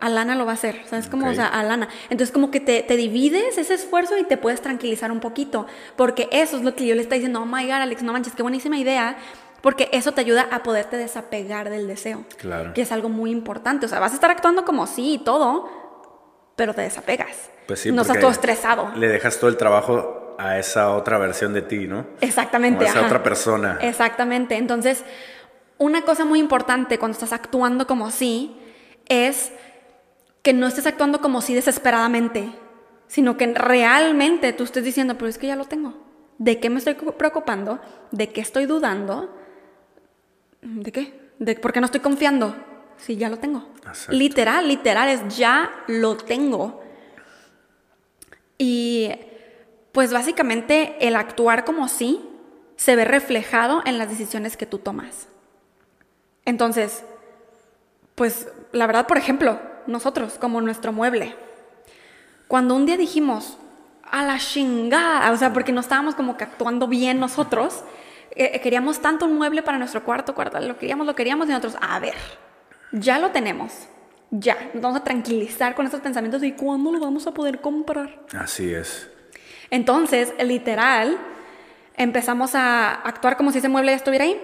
Alana 0.00 0.36
lo 0.36 0.44
va 0.46 0.52
a 0.52 0.54
hacer, 0.54 0.82
¿sabes? 0.86 1.08
Como, 1.08 1.26
Ok. 1.26 1.32
o 1.32 1.34
sea, 1.34 1.46
Alana. 1.48 1.88
Entonces, 2.04 2.30
como 2.32 2.52
que 2.52 2.60
te, 2.60 2.84
te 2.84 2.96
divides 2.96 3.58
ese 3.58 3.74
esfuerzo 3.74 4.16
y 4.16 4.22
te 4.22 4.36
puedes 4.36 4.60
tranquilizar 4.62 5.10
un 5.10 5.18
poquito. 5.18 5.66
Porque 5.96 6.28
eso 6.30 6.56
es 6.56 6.62
lo 6.62 6.76
que 6.76 6.86
yo 6.86 6.94
le 6.94 7.02
estoy 7.02 7.18
diciendo, 7.18 7.40
oh 7.42 7.46
my 7.46 7.64
god, 7.64 7.82
Alex, 7.82 8.04
no 8.04 8.12
manches, 8.12 8.32
qué 8.36 8.42
buenísima 8.42 8.78
idea. 8.78 9.16
Porque 9.60 9.88
eso 9.92 10.12
te 10.12 10.20
ayuda 10.20 10.48
a 10.50 10.62
poderte 10.62 10.96
desapegar 10.96 11.70
del 11.70 11.86
deseo. 11.88 12.24
Claro. 12.36 12.74
Que 12.74 12.82
es 12.82 12.92
algo 12.92 13.08
muy 13.08 13.30
importante. 13.30 13.86
O 13.86 13.88
sea, 13.88 13.98
vas 13.98 14.12
a 14.12 14.14
estar 14.14 14.30
actuando 14.30 14.64
como 14.64 14.86
sí 14.86 15.14
y 15.14 15.18
todo, 15.18 15.68
pero 16.56 16.74
te 16.74 16.82
desapegas. 16.82 17.50
Pues 17.66 17.80
sí, 17.80 17.92
no 17.92 18.02
estás 18.02 18.20
todo 18.20 18.30
estresado. 18.30 18.92
Le 18.94 19.08
dejas 19.08 19.38
todo 19.38 19.50
el 19.50 19.56
trabajo 19.56 20.36
a 20.38 20.58
esa 20.58 20.94
otra 20.94 21.18
versión 21.18 21.52
de 21.52 21.62
ti, 21.62 21.88
¿no? 21.88 22.06
Exactamente. 22.20 22.78
Como 22.78 22.90
esa 22.90 22.98
ajá. 23.00 23.06
otra 23.08 23.22
persona. 23.22 23.78
Exactamente. 23.82 24.56
Entonces, 24.56 25.04
una 25.78 26.02
cosa 26.02 26.24
muy 26.24 26.38
importante 26.38 26.98
cuando 26.98 27.14
estás 27.14 27.32
actuando 27.32 27.86
como 27.86 28.10
sí 28.10 28.56
es 29.08 29.52
que 30.42 30.52
no 30.52 30.66
estés 30.66 30.86
actuando 30.86 31.20
como 31.20 31.42
sí 31.42 31.54
desesperadamente, 31.54 32.50
sino 33.08 33.36
que 33.36 33.46
realmente 33.54 34.52
tú 34.52 34.64
estés 34.64 34.84
diciendo, 34.84 35.14
pero 35.16 35.28
es 35.28 35.38
que 35.38 35.48
ya 35.48 35.56
lo 35.56 35.64
tengo. 35.64 35.94
¿De 36.38 36.60
qué 36.60 36.70
me 36.70 36.78
estoy 36.78 36.94
preocupando? 36.94 37.80
¿De 38.12 38.30
qué 38.30 38.40
estoy 38.40 38.66
dudando? 38.66 39.34
¿De 40.62 40.92
qué? 40.92 41.30
¿De 41.38 41.54
por 41.56 41.72
qué 41.72 41.80
no 41.80 41.86
estoy 41.86 42.00
confiando? 42.00 42.56
Sí, 42.96 43.16
ya 43.16 43.28
lo 43.28 43.38
tengo. 43.38 43.68
Exacto. 43.86 44.12
Literal, 44.12 44.66
literal, 44.66 45.08
es 45.08 45.36
ya 45.36 45.70
lo 45.86 46.16
tengo. 46.16 46.82
Y 48.58 49.10
pues 49.92 50.12
básicamente 50.12 50.96
el 51.00 51.16
actuar 51.16 51.64
como 51.64 51.88
sí 51.88 52.24
se 52.76 52.96
ve 52.96 53.04
reflejado 53.04 53.82
en 53.84 53.98
las 53.98 54.08
decisiones 54.08 54.56
que 54.56 54.66
tú 54.66 54.78
tomas. 54.78 55.28
Entonces, 56.44 57.04
pues 58.14 58.48
la 58.72 58.86
verdad, 58.86 59.06
por 59.06 59.18
ejemplo, 59.18 59.60
nosotros 59.86 60.34
como 60.34 60.60
nuestro 60.60 60.92
mueble, 60.92 61.34
cuando 62.48 62.74
un 62.74 62.86
día 62.86 62.96
dijimos 62.96 63.58
a 64.02 64.24
la 64.24 64.38
chingada, 64.38 65.30
o 65.30 65.36
sea, 65.36 65.52
porque 65.52 65.72
no 65.72 65.80
estábamos 65.80 66.14
como 66.14 66.36
que 66.36 66.44
actuando 66.44 66.88
bien 66.88 67.20
nosotros, 67.20 67.82
eh, 68.38 68.60
queríamos 68.60 69.00
tanto 69.00 69.26
un 69.26 69.36
mueble 69.36 69.62
para 69.62 69.78
nuestro 69.78 70.04
cuarto, 70.04 70.34
cuarto, 70.34 70.60
lo 70.60 70.78
queríamos, 70.78 71.06
lo 71.06 71.14
queríamos 71.14 71.48
y 71.48 71.50
nosotros, 71.50 71.76
a 71.80 71.98
ver, 71.98 72.14
ya 72.92 73.18
lo 73.18 73.30
tenemos, 73.30 73.88
ya, 74.30 74.56
nos 74.74 74.82
vamos 74.82 75.00
a 75.00 75.04
tranquilizar 75.04 75.74
con 75.74 75.86
estos 75.86 76.00
pensamientos 76.00 76.42
y 76.44 76.52
cuándo 76.52 76.92
lo 76.92 77.00
vamos 77.00 77.26
a 77.26 77.32
poder 77.32 77.60
comprar. 77.60 78.20
Así 78.38 78.72
es. 78.72 79.10
Entonces, 79.70 80.32
literal, 80.42 81.18
empezamos 81.96 82.54
a 82.54 82.94
actuar 82.94 83.36
como 83.36 83.52
si 83.52 83.58
ese 83.58 83.68
mueble 83.68 83.92
ya 83.92 83.96
estuviera 83.96 84.24
ahí. 84.24 84.40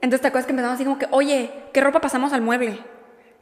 Entonces, 0.00 0.22
¿te 0.22 0.28
acuerdas 0.28 0.46
que 0.46 0.52
empezamos 0.52 0.76
así 0.76 0.84
como 0.84 0.98
que, 0.98 1.06
oye, 1.10 1.50
¿qué 1.72 1.80
ropa 1.80 2.00
pasamos 2.00 2.32
al 2.32 2.40
mueble? 2.40 2.78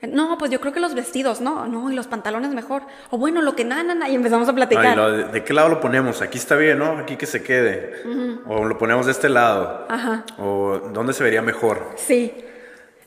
No, 0.08 0.36
pues 0.36 0.50
yo 0.50 0.60
creo 0.60 0.72
que 0.72 0.80
los 0.80 0.94
vestidos, 0.96 1.40
no, 1.40 1.66
no, 1.68 1.90
y 1.90 1.94
los 1.94 2.08
pantalones 2.08 2.52
mejor. 2.54 2.82
O 3.10 3.18
bueno, 3.18 3.40
lo 3.40 3.54
que 3.54 3.64
nada, 3.64 3.82
nada, 3.94 4.08
y 4.08 4.16
empezamos 4.16 4.48
a 4.48 4.52
No, 4.52 4.56
platicar. 4.56 4.96
lo 4.96 5.12
de, 5.12 5.24
¿de 5.24 5.44
qué 5.44 5.54
lado 5.54 5.68
lo 5.68 5.80
ponemos? 5.80 6.22
Aquí 6.22 6.38
está 6.38 6.56
bien, 6.56 6.78
¿no? 6.80 6.98
Aquí 6.98 7.16
que 7.16 7.26
se 7.26 7.42
quede. 7.44 8.02
O 8.46 8.64
lo 8.64 8.78
ponemos 8.78 9.06
de 9.06 9.12
este 9.12 9.28
lado. 9.28 9.86
Ajá. 9.88 10.24
O 10.38 10.90
¿dónde 10.92 11.12
se 11.12 11.22
vería 11.22 11.40
mejor? 11.40 11.90
Sí, 11.96 12.34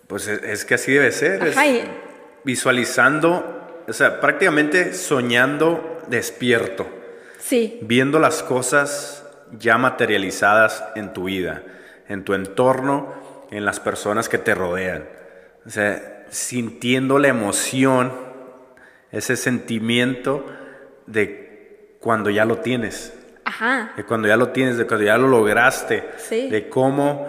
Pues 0.07 0.27
es, 0.27 0.41
es 0.43 0.63
que 0.65 0.75
así 0.75 0.93
debe 0.93 1.11
ser. 1.11 1.43
es 1.45 1.57
Ajá, 1.57 1.67
y- 1.67 1.83
visualizando, 2.45 3.83
o 3.87 3.93
sea, 3.93 4.21
prácticamente 4.21 4.93
soñando 4.93 5.99
despierto, 6.07 6.87
sí, 7.39 7.79
viendo 7.81 8.19
las 8.19 8.41
cosas 8.41 9.25
ya 9.59 9.77
materializadas 9.77 10.83
en 10.95 11.11
tu 11.13 11.25
vida, 11.25 11.63
en 12.07 12.23
tu 12.23 12.33
entorno, 12.33 13.13
en 13.51 13.65
las 13.65 13.79
personas 13.79 14.29
que 14.29 14.37
te 14.37 14.55
rodean. 14.55 15.03
O 15.65 15.69
sea, 15.69 16.14
sintiendo 16.29 17.19
la 17.19 17.27
emoción, 17.29 18.11
ese 19.11 19.35
sentimiento 19.37 20.45
de 21.07 21.95
cuando 21.99 22.29
ya 22.29 22.45
lo 22.45 22.57
tienes. 22.59 23.13
ajá, 23.47 23.93
De 23.95 24.03
cuando 24.03 24.27
ya 24.27 24.37
lo 24.37 24.49
tienes, 24.49 24.77
de 24.77 24.87
cuando 24.87 25.05
ya 25.05 25.17
lo 25.17 25.27
lograste, 25.27 26.03
Sí. 26.17 26.49
de 26.49 26.67
cómo 26.67 27.27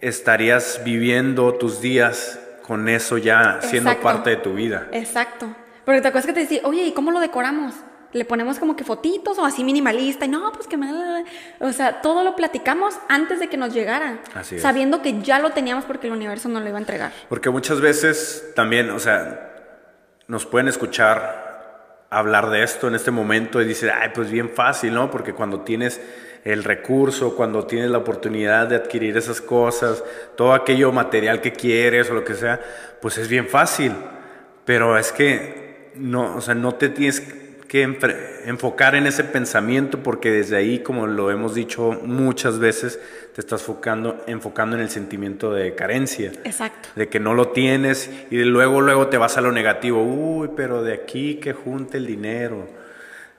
estarías 0.00 0.82
viviendo 0.84 1.54
tus 1.54 1.80
días 1.80 2.38
con 2.62 2.88
eso 2.88 3.16
ya 3.18 3.58
siendo 3.62 3.90
Exacto. 3.90 4.02
parte 4.02 4.30
de 4.30 4.36
tu 4.36 4.54
vida. 4.54 4.88
Exacto. 4.92 5.46
Porque 5.84 6.00
te 6.02 6.08
acuerdas 6.08 6.26
que 6.26 6.32
te 6.34 6.40
decía, 6.40 6.60
oye, 6.64 6.82
¿y 6.82 6.92
cómo 6.92 7.10
lo 7.10 7.20
decoramos? 7.20 7.74
Le 8.12 8.24
ponemos 8.24 8.58
como 8.58 8.76
que 8.76 8.84
fotitos 8.84 9.38
o 9.38 9.44
así 9.44 9.64
minimalista. 9.64 10.24
Y 10.24 10.28
no, 10.28 10.52
pues 10.52 10.66
que 10.66 10.76
me... 10.76 11.24
O 11.60 11.72
sea, 11.72 12.00
todo 12.00 12.24
lo 12.24 12.36
platicamos 12.36 12.94
antes 13.08 13.40
de 13.40 13.48
que 13.48 13.56
nos 13.56 13.74
llegara. 13.74 14.20
Así 14.34 14.56
es. 14.56 14.62
Sabiendo 14.62 15.02
que 15.02 15.20
ya 15.22 15.38
lo 15.38 15.50
teníamos 15.50 15.84
porque 15.84 16.06
el 16.06 16.12
universo 16.12 16.48
nos 16.48 16.62
lo 16.62 16.68
iba 16.68 16.78
a 16.78 16.80
entregar. 16.80 17.12
Porque 17.28 17.50
muchas 17.50 17.80
veces 17.80 18.52
también, 18.54 18.90
o 18.90 18.98
sea, 18.98 19.54
nos 20.28 20.46
pueden 20.46 20.68
escuchar 20.68 21.46
hablar 22.10 22.50
de 22.50 22.62
esto 22.62 22.88
en 22.88 22.94
este 22.94 23.10
momento 23.10 23.60
y 23.60 23.64
dice, 23.64 23.90
ay, 23.90 24.10
pues 24.14 24.30
bien 24.30 24.50
fácil, 24.50 24.94
¿no? 24.94 25.10
Porque 25.10 25.34
cuando 25.34 25.60
tienes 25.60 26.00
el 26.44 26.62
recurso, 26.62 27.34
cuando 27.34 27.66
tienes 27.66 27.90
la 27.90 27.98
oportunidad 27.98 28.68
de 28.68 28.76
adquirir 28.76 29.16
esas 29.16 29.40
cosas, 29.40 30.04
todo 30.36 30.54
aquello 30.54 30.92
material 30.92 31.40
que 31.40 31.52
quieres 31.52 32.08
o 32.10 32.14
lo 32.14 32.24
que 32.24 32.34
sea, 32.34 32.60
pues 33.02 33.18
es 33.18 33.28
bien 33.28 33.48
fácil. 33.48 33.92
Pero 34.64 34.96
es 34.96 35.12
que 35.12 35.92
no, 35.96 36.36
o 36.36 36.40
sea, 36.40 36.54
no 36.54 36.74
te 36.76 36.88
tienes 36.88 37.20
que 37.68 37.82
enfocar 38.44 38.94
en 38.94 39.06
ese 39.06 39.24
pensamiento 39.24 40.02
porque 40.02 40.30
desde 40.30 40.56
ahí, 40.56 40.80
como 40.80 41.06
lo 41.06 41.30
hemos 41.30 41.54
dicho 41.54 41.98
muchas 42.02 42.58
veces, 42.58 43.00
te 43.34 43.40
estás 43.40 43.60
enfocando, 43.60 44.24
enfocando 44.26 44.76
en 44.76 44.82
el 44.82 44.90
sentimiento 44.90 45.52
de 45.52 45.74
carencia. 45.74 46.32
Exacto. 46.44 46.88
de 46.94 47.08
que 47.08 47.20
no 47.20 47.34
lo 47.34 47.48
tienes 47.48 48.10
y 48.30 48.38
luego 48.44 48.80
luego 48.80 49.08
te 49.08 49.18
vas 49.18 49.36
a 49.36 49.40
lo 49.40 49.52
negativo, 49.52 50.02
uy, 50.02 50.50
pero 50.56 50.82
de 50.82 50.94
aquí 50.94 51.36
que 51.36 51.52
junte 51.52 51.98
el 51.98 52.06
dinero, 52.06 52.68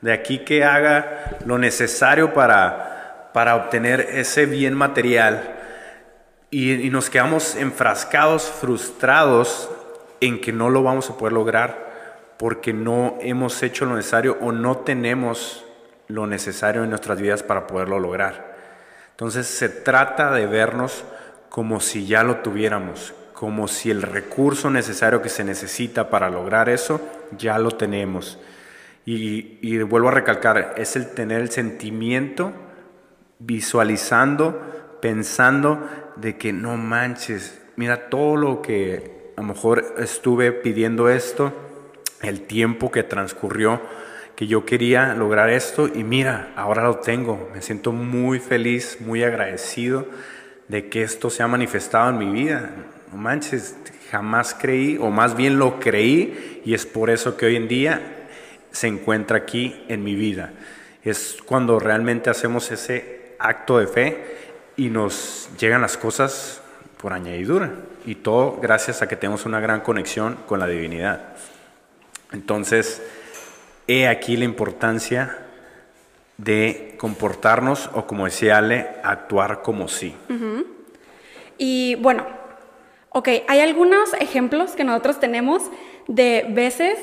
de 0.02 0.14
aquí 0.14 0.40
que 0.40 0.64
haga 0.64 1.38
lo 1.46 1.58
necesario 1.58 2.34
para, 2.34 3.32
para 3.34 3.56
obtener 3.56 4.02
ese 4.02 4.46
bien 4.46 4.74
material. 4.74 5.56
Y, 6.50 6.74
y 6.74 6.90
nos 6.90 7.10
quedamos 7.10 7.56
enfrascados, 7.56 8.44
frustrados 8.44 9.70
en 10.22 10.40
que 10.40 10.54
no 10.54 10.70
lo 10.70 10.84
vamos 10.84 11.10
a 11.10 11.18
poder 11.18 11.34
lograr 11.34 11.87
porque 12.38 12.74
no 12.74 13.18
hemos 13.22 13.62
hecho 13.64 13.86
lo 13.86 13.96
necesario 13.96 14.38
o 14.42 14.52
no 14.52 14.78
tenemos 14.78 15.66
lo 16.08 16.28
necesario 16.28 16.84
en 16.84 16.90
nuestras 16.90 17.20
vidas 17.20 17.44
para 17.44 17.68
poderlo 17.68 18.00
lograr. 18.00 18.56
Entonces 19.12 19.48
se 19.48 19.70
trata 19.70 20.32
de 20.32 20.46
vernos 20.46 21.04
como 21.50 21.80
si 21.80 22.06
ya 22.06 22.24
lo 22.24 22.38
tuviéramos, 22.38 23.14
como 23.34 23.68
si 23.68 23.90
el 23.90 24.02
recurso 24.02 24.70
necesario 24.70 25.22
que 25.22 25.30
se 25.30 25.44
necesita 25.44 26.10
para 26.10 26.30
lograr 26.30 26.70
eso 26.70 27.02
ya 27.38 27.58
lo 27.58 27.72
tenemos. 27.72 28.40
Y, 29.06 29.78
vuelvo 29.84 30.10
a 30.10 30.12
recalcar, 30.12 30.76
es 30.78 30.98
el 30.98 31.14
tener 31.14 31.40
el 31.40 31.50
sentimiento 31.50 32.52
visualizando, 33.40 34.98
pensando 35.02 35.88
de 36.18 36.38
que 36.38 36.52
no 36.52 36.76
manches, 36.76 37.62
mira 37.78 38.10
todo 38.10 38.36
lo 38.36 38.62
que 38.62 39.32
a 39.38 39.42
lo 39.42 39.48
mejor 39.48 39.96
estuve 39.98 40.52
pidiendo 40.52 41.10
esto, 41.10 41.54
el 42.22 42.42
tiempo 42.42 42.92
que 42.92 43.04
transcurrió, 43.04 43.82
que 44.36 44.48
yo 44.48 44.66
quería 44.66 45.14
lograr 45.14 45.50
esto 45.50 45.88
y 45.88 46.04
mira, 46.04 46.52
ahora 46.56 46.84
lo 46.84 46.98
tengo. 46.98 47.50
Me 47.54 47.62
siento 47.62 47.92
muy 47.92 48.40
feliz, 48.40 48.98
muy 49.00 49.24
agradecido 49.24 50.06
de 50.68 50.90
que 50.90 51.04
esto 51.04 51.30
se 51.30 51.44
ha 51.44 51.48
manifestado 51.48 52.10
en 52.10 52.18
mi 52.18 52.30
vida. 52.30 52.72
No 53.12 53.18
manches, 53.18 53.76
jamás 54.12 54.56
creí, 54.60 54.98
o 54.98 55.10
más 55.10 55.36
bien 55.36 55.58
lo 55.60 55.80
creí, 55.80 56.62
y 56.66 56.74
es 56.74 56.86
por 56.86 57.10
eso 57.10 57.38
que 57.38 57.48
hoy 57.48 57.56
en 57.56 57.68
día 57.68 58.28
se 58.72 58.88
encuentra 58.88 59.38
aquí 59.38 59.84
en 59.88 60.04
mi 60.04 60.16
vida. 60.16 60.54
Es 61.04 61.38
cuando 61.46 61.80
realmente 61.80 62.30
hacemos 62.30 62.70
ese 62.72 63.36
acto 63.40 63.80
de 63.80 63.88
fe 63.88 64.38
y 64.76 64.90
nos 64.90 65.50
llegan 65.60 65.82
las 65.82 65.98
cosas 65.98 66.62
por 67.02 67.14
añadidura. 67.14 67.72
Y 68.06 68.16
todo 68.16 68.60
gracias 68.62 69.02
a 69.02 69.08
que 69.08 69.16
tenemos 69.16 69.46
una 69.46 69.60
gran 69.60 69.82
conexión 69.82 70.38
con 70.46 70.60
la 70.60 70.68
divinidad. 70.68 71.36
Entonces, 72.32 73.02
he 73.88 74.08
aquí 74.08 74.38
la 74.38 74.46
importancia 74.46 75.46
de 76.38 76.96
comportarnos 76.98 77.90
o 77.94 78.06
como 78.06 78.26
decía 78.26 78.58
Ale, 78.58 78.88
actuar 79.04 79.62
como 79.62 79.88
sí. 79.88 80.16
Y 81.58 81.96
bueno, 81.96 82.26
ok, 83.10 83.30
hay 83.48 83.60
algunos 83.60 84.14
ejemplos 84.20 84.72
que 84.72 84.84
nosotros 84.84 85.20
tenemos 85.20 85.64
de 86.08 86.46
veces 86.50 87.00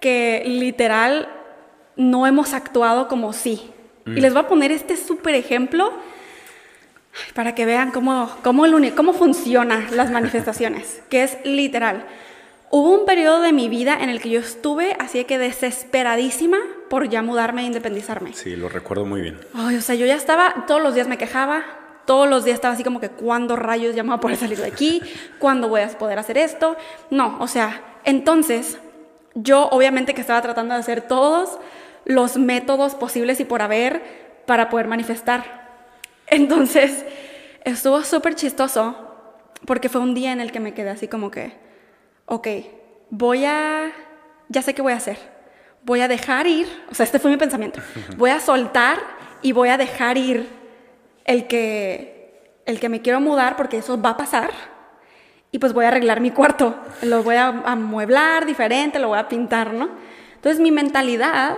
que 0.00 0.44
literal 0.46 1.28
no 1.96 2.26
hemos 2.26 2.52
actuado 2.52 3.08
como 3.08 3.32
sí. 3.32 3.70
Y 4.06 4.20
les 4.20 4.32
voy 4.32 4.44
a 4.44 4.48
poner 4.48 4.70
este 4.70 4.96
súper 4.96 5.34
ejemplo 5.34 5.92
para 7.34 7.56
que 7.56 7.66
vean 7.66 7.90
cómo, 7.90 8.30
cómo, 8.44 8.66
el 8.66 8.94
cómo 8.94 9.14
funcionan 9.14 9.88
las 9.96 10.12
manifestaciones, 10.12 11.02
que 11.08 11.24
es 11.24 11.38
literal. 11.44 12.06
Hubo 12.78 12.90
un 12.90 13.06
periodo 13.06 13.40
de 13.40 13.54
mi 13.54 13.70
vida 13.70 13.96
en 13.98 14.10
el 14.10 14.20
que 14.20 14.28
yo 14.28 14.38
estuve 14.38 14.98
así 14.98 15.16
de 15.16 15.24
que 15.24 15.38
desesperadísima 15.38 16.58
por 16.90 17.08
ya 17.08 17.22
mudarme 17.22 17.62
e 17.62 17.64
independizarme. 17.64 18.34
Sí, 18.34 18.54
lo 18.54 18.68
recuerdo 18.68 19.06
muy 19.06 19.22
bien. 19.22 19.40
Ay, 19.54 19.76
o 19.76 19.80
sea, 19.80 19.94
yo 19.94 20.04
ya 20.04 20.14
estaba, 20.14 20.66
todos 20.66 20.82
los 20.82 20.94
días 20.94 21.08
me 21.08 21.16
quejaba, 21.16 21.64
todos 22.04 22.28
los 22.28 22.44
días 22.44 22.56
estaba 22.56 22.74
así 22.74 22.84
como 22.84 23.00
que, 23.00 23.08
¿cuándo 23.08 23.56
rayos 23.56 23.94
ya 23.94 24.02
me 24.02 24.10
voy 24.10 24.18
a 24.18 24.20
poder 24.20 24.36
salir 24.36 24.58
de 24.58 24.66
aquí? 24.66 25.00
¿Cuándo 25.38 25.70
voy 25.70 25.80
a 25.80 25.88
poder 25.88 26.18
hacer 26.18 26.36
esto? 26.36 26.76
No, 27.08 27.38
o 27.40 27.48
sea, 27.48 27.80
entonces, 28.04 28.76
yo 29.32 29.70
obviamente 29.70 30.12
que 30.12 30.20
estaba 30.20 30.42
tratando 30.42 30.74
de 30.74 30.80
hacer 30.80 31.00
todos 31.00 31.58
los 32.04 32.36
métodos 32.36 32.94
posibles 32.94 33.40
y 33.40 33.46
por 33.46 33.62
haber 33.62 34.02
para 34.44 34.68
poder 34.68 34.86
manifestar. 34.86 35.80
Entonces, 36.26 37.06
estuvo 37.64 38.02
súper 38.02 38.34
chistoso 38.34 39.14
porque 39.64 39.88
fue 39.88 40.02
un 40.02 40.14
día 40.14 40.30
en 40.32 40.42
el 40.42 40.52
que 40.52 40.60
me 40.60 40.74
quedé 40.74 40.90
así 40.90 41.08
como 41.08 41.30
que, 41.30 41.64
ok, 42.26 42.48
voy 43.10 43.44
a, 43.44 43.92
ya 44.48 44.62
sé 44.62 44.74
qué 44.74 44.82
voy 44.82 44.92
a 44.92 44.96
hacer. 44.96 45.18
Voy 45.82 46.00
a 46.00 46.08
dejar 46.08 46.46
ir, 46.46 46.66
o 46.90 46.94
sea, 46.94 47.04
este 47.04 47.18
fue 47.18 47.30
mi 47.30 47.36
pensamiento. 47.36 47.80
Voy 48.16 48.30
a 48.30 48.40
soltar 48.40 48.98
y 49.40 49.52
voy 49.52 49.68
a 49.68 49.78
dejar 49.78 50.18
ir 50.18 50.48
el 51.24 51.46
que, 51.46 52.60
el 52.66 52.80
que 52.80 52.88
me 52.88 53.02
quiero 53.02 53.20
mudar 53.20 53.56
porque 53.56 53.78
eso 53.78 54.00
va 54.00 54.10
a 54.10 54.16
pasar. 54.16 54.50
Y 55.52 55.60
pues 55.60 55.72
voy 55.72 55.84
a 55.84 55.88
arreglar 55.88 56.20
mi 56.20 56.32
cuarto. 56.32 56.74
Lo 57.02 57.22
voy 57.22 57.36
a 57.36 57.48
amueblar 57.48 58.46
diferente, 58.46 58.98
lo 58.98 59.08
voy 59.08 59.18
a 59.18 59.28
pintar, 59.28 59.72
¿no? 59.72 59.90
Entonces 60.34 60.60
mi 60.60 60.72
mentalidad 60.72 61.56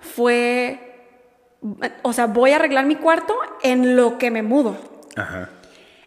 fue, 0.00 1.16
o 2.02 2.12
sea, 2.12 2.26
voy 2.26 2.52
a 2.52 2.56
arreglar 2.56 2.84
mi 2.84 2.96
cuarto 2.96 3.34
en 3.62 3.96
lo 3.96 4.18
que 4.18 4.30
me 4.30 4.42
mudo. 4.42 4.76
Ajá. 5.16 5.48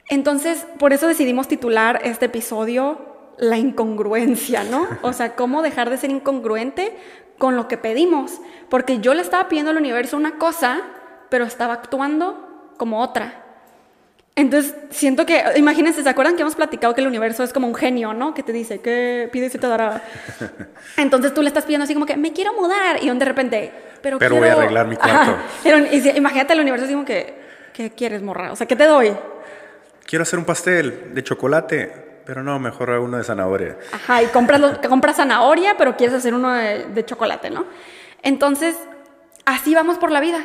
Entonces, 0.08 0.68
por 0.78 0.94
eso 0.94 1.08
decidimos 1.08 1.48
titular 1.48 2.00
este 2.04 2.26
episodio 2.26 3.15
La 3.38 3.58
incongruencia, 3.58 4.64
¿no? 4.64 4.88
O 5.02 5.14
sea, 5.14 5.36
cómo 5.36 5.62
dejar 5.62 5.90
de 5.90 5.98
ser 5.98 6.10
incongruente 6.10 6.96
con 7.38 7.56
lo 7.56 7.68
que 7.68 7.78
pedimos. 7.78 8.40
Porque 8.70 9.00
yo 9.00 9.14
le 9.14 9.22
estaba 9.22 9.48
pidiendo 9.48 9.72
al 9.72 9.78
universo 9.78 10.18
una 10.18 10.38
cosa, 10.38 10.82
pero 11.30 11.46
estaba 11.46 11.74
actuando 11.74 12.72
como 12.78 13.02
otra. 13.02 13.46
Entonces, 14.38 14.76
siento 14.90 15.26
que, 15.26 15.42
imagínense, 15.56 16.04
¿se 16.04 16.10
acuerdan 16.10 16.36
que 16.36 16.42
hemos 16.42 16.56
platicado 16.56 16.94
que 16.94 17.00
el 17.00 17.08
universo 17.08 17.44
es 17.44 17.54
como 17.54 17.68
un 17.68 17.76
genio, 17.76 18.14
¿no? 18.14 18.34
Que 18.34 18.44
te 18.44 18.52
dice, 18.52 18.82
¿qué 18.82 19.30
pides 19.32 19.56
y 19.56 19.58
te 19.58 19.68
dará? 19.68 20.02
Entonces 20.98 21.34
tú 21.34 21.42
le 21.42 21.48
estás 21.48 21.64
pidiendo 21.64 21.86
así 21.86 21.94
como 21.94 22.06
que, 22.06 22.18
me 22.18 22.34
quiero 22.34 22.54
mudar. 22.54 23.02
Y 23.02 23.10
de 23.10 23.26
repente, 23.26 23.72
pero 24.02 24.20
Pero 24.20 24.36
voy 24.36 24.50
a 24.50 24.54
arreglar 24.54 24.88
mi 24.88 24.98
cuarto. 24.98 25.38
Pero, 25.64 25.78
y 25.80 26.10
imagínate 26.18 26.54
el 26.54 26.60
universo 26.60 26.86
así 26.86 26.94
como 26.94 27.06
que, 27.06 27.34
¿qué 27.74 27.92
quieres, 27.92 28.22
morra? 28.22 28.52
O 28.52 28.58
sea, 28.58 28.68
¿qué 28.68 28.76
te 28.76 28.86
doy? 28.86 29.16
Quiero 30.06 30.24
hacer 30.24 30.38
un 30.38 30.46
pastel 30.46 31.14
de 31.14 31.24
chocolate, 31.24 32.15
pero 32.26 32.44
no, 32.44 32.60
mejor 32.60 32.90
uno 32.92 33.18
de 33.18 33.24
zanahoria. 33.24 33.78
Ajá, 33.94 34.24
y 34.24 34.28
compras, 34.28 34.60
los- 34.60 34.78
compras 34.80 35.18
zanahoria, 35.18 35.76
pero 35.78 35.96
quieres 35.96 36.16
hacer 36.16 36.34
uno 36.34 36.52
de, 36.54 36.86
de 36.86 37.06
chocolate, 37.06 37.50
¿no? 37.50 37.66
Entonces, 38.24 38.76
así 39.46 39.76
vamos 39.76 39.98
por 39.98 40.12
la 40.12 40.20
vida. 40.20 40.40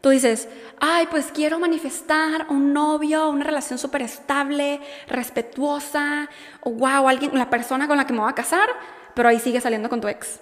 Tú 0.00 0.08
dices, 0.10 0.48
ay, 0.80 1.06
pues 1.10 1.30
quiero 1.32 1.58
manifestar 1.60 2.46
un 2.48 2.72
novio, 2.72 3.28
una 3.30 3.44
relación 3.44 3.78
súper 3.78 4.02
estable, 4.02 4.80
respetuosa, 5.08 6.28
o 6.62 6.70
wow, 6.72 7.08
alguien, 7.08 7.30
la 7.38 7.48
persona 7.50 7.86
con 7.88 7.96
la 7.96 8.06
que 8.06 8.12
me 8.12 8.18
voy 8.20 8.30
a 8.30 8.34
casar, 8.34 8.68
pero 9.14 9.28
ahí 9.28 9.38
sigues 9.38 9.62
saliendo 9.62 9.88
con 9.88 10.00
tu 10.00 10.08
ex, 10.08 10.40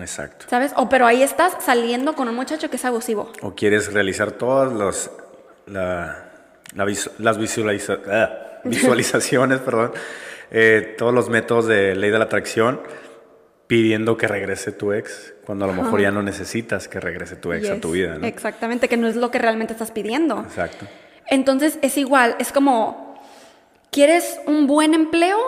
Exacto. 0.00 0.46
¿sabes? 0.48 0.72
O 0.76 0.88
pero 0.88 1.06
ahí 1.06 1.22
estás 1.22 1.54
saliendo 1.60 2.14
con 2.14 2.26
un 2.28 2.34
muchacho 2.34 2.70
que 2.70 2.76
es 2.76 2.84
abusivo. 2.86 3.30
O 3.42 3.54
quieres 3.54 3.92
realizar 3.92 4.32
todas 4.32 4.72
los, 4.72 5.10
la- 5.66 6.30
la 6.74 6.84
visu- 6.86 7.10
las 7.18 7.36
visualiza- 7.38 7.98
ah, 8.10 8.51
visualizaciones, 8.70 9.60
perdón, 9.60 9.92
eh, 10.50 10.94
todos 10.98 11.12
los 11.14 11.28
métodos 11.28 11.66
de 11.66 11.94
ley 11.94 12.10
de 12.10 12.18
la 12.18 12.24
atracción, 12.24 12.80
pidiendo 13.66 14.16
que 14.16 14.28
regrese 14.28 14.70
tu 14.72 14.92
ex, 14.92 15.34
cuando 15.46 15.64
a 15.64 15.68
lo 15.68 15.74
mejor 15.82 16.00
ya 16.00 16.10
no 16.10 16.22
necesitas 16.22 16.88
que 16.88 17.00
regrese 17.00 17.36
tu 17.36 17.52
ex 17.52 17.70
a 17.70 17.80
tu 17.80 17.92
vida, 17.92 18.18
¿no? 18.18 18.26
Exactamente, 18.26 18.88
que 18.88 18.96
no 18.98 19.08
es 19.08 19.16
lo 19.16 19.30
que 19.30 19.38
realmente 19.38 19.72
estás 19.72 19.90
pidiendo. 19.90 20.40
Exacto. 20.40 20.86
Entonces 21.28 21.78
es 21.80 21.96
igual, 21.96 22.36
es 22.38 22.52
como, 22.52 23.18
¿quieres 23.90 24.40
un 24.46 24.66
buen 24.66 24.92
empleo? 24.92 25.38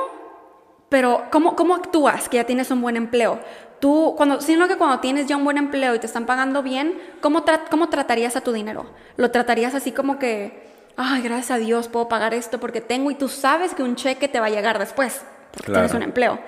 Pero 0.88 1.24
¿cómo, 1.30 1.56
cómo 1.56 1.74
actúas 1.74 2.28
que 2.28 2.36
ya 2.36 2.44
tienes 2.44 2.70
un 2.70 2.80
buen 2.80 2.96
empleo? 2.96 3.40
Tú, 3.80 4.14
cuando, 4.16 4.40
sino 4.40 4.68
que 4.68 4.76
cuando 4.76 5.00
tienes 5.00 5.26
ya 5.26 5.36
un 5.36 5.44
buen 5.44 5.58
empleo 5.58 5.94
y 5.94 5.98
te 5.98 6.06
están 6.06 6.24
pagando 6.24 6.62
bien, 6.62 6.98
¿cómo, 7.20 7.44
tra- 7.44 7.64
¿cómo 7.70 7.90
tratarías 7.90 8.36
a 8.36 8.40
tu 8.40 8.52
dinero? 8.52 8.86
¿Lo 9.16 9.30
tratarías 9.30 9.74
así 9.74 9.92
como 9.92 10.18
que, 10.18 10.62
ay, 10.96 11.22
gracias 11.22 11.50
a 11.52 11.56
Dios 11.58 11.88
puedo 11.88 12.08
pagar 12.08 12.34
esto 12.34 12.58
porque 12.60 12.80
tengo 12.80 13.10
y 13.10 13.14
tú 13.14 13.28
sabes 13.28 13.74
que 13.74 13.82
un 13.82 13.96
cheque 13.96 14.28
te 14.28 14.40
va 14.40 14.46
a 14.46 14.50
llegar 14.50 14.78
después? 14.78 15.22
porque 15.52 15.66
Claro. 15.66 15.82
tienes 15.86 15.94
un 15.94 16.02
empleo. 16.02 16.40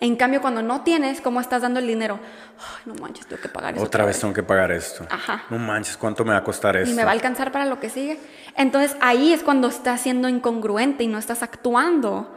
En 0.00 0.16
cambio, 0.16 0.40
cuando 0.40 0.62
no 0.62 0.82
tienes, 0.82 1.20
¿cómo 1.20 1.40
estás 1.40 1.62
dando 1.62 1.78
el 1.78 1.86
dinero? 1.86 2.18
Ay, 2.58 2.82
no 2.86 2.94
manches, 3.00 3.26
tengo 3.26 3.40
que 3.40 3.48
pagar 3.48 3.74
eso. 3.74 3.84
Otra 3.84 4.04
vez 4.04 4.18
tengo 4.18 4.34
que 4.34 4.42
pagar 4.42 4.72
esto. 4.72 5.06
Ajá. 5.10 5.44
No 5.48 5.58
manches, 5.58 5.96
¿cuánto 5.96 6.24
me 6.24 6.32
va 6.32 6.38
a 6.38 6.44
costar 6.44 6.76
esto? 6.76 6.90
y 6.92 6.94
me 6.94 7.04
va 7.04 7.10
a 7.10 7.12
alcanzar 7.14 7.52
para 7.52 7.66
lo 7.66 7.78
que 7.78 7.88
sigue. 7.88 8.18
Entonces 8.56 8.96
ahí 9.00 9.32
es 9.32 9.42
cuando 9.44 9.68
estás 9.68 10.00
siendo 10.00 10.28
incongruente 10.28 11.04
y 11.04 11.06
no 11.06 11.18
estás 11.18 11.42
actuando 11.44 12.36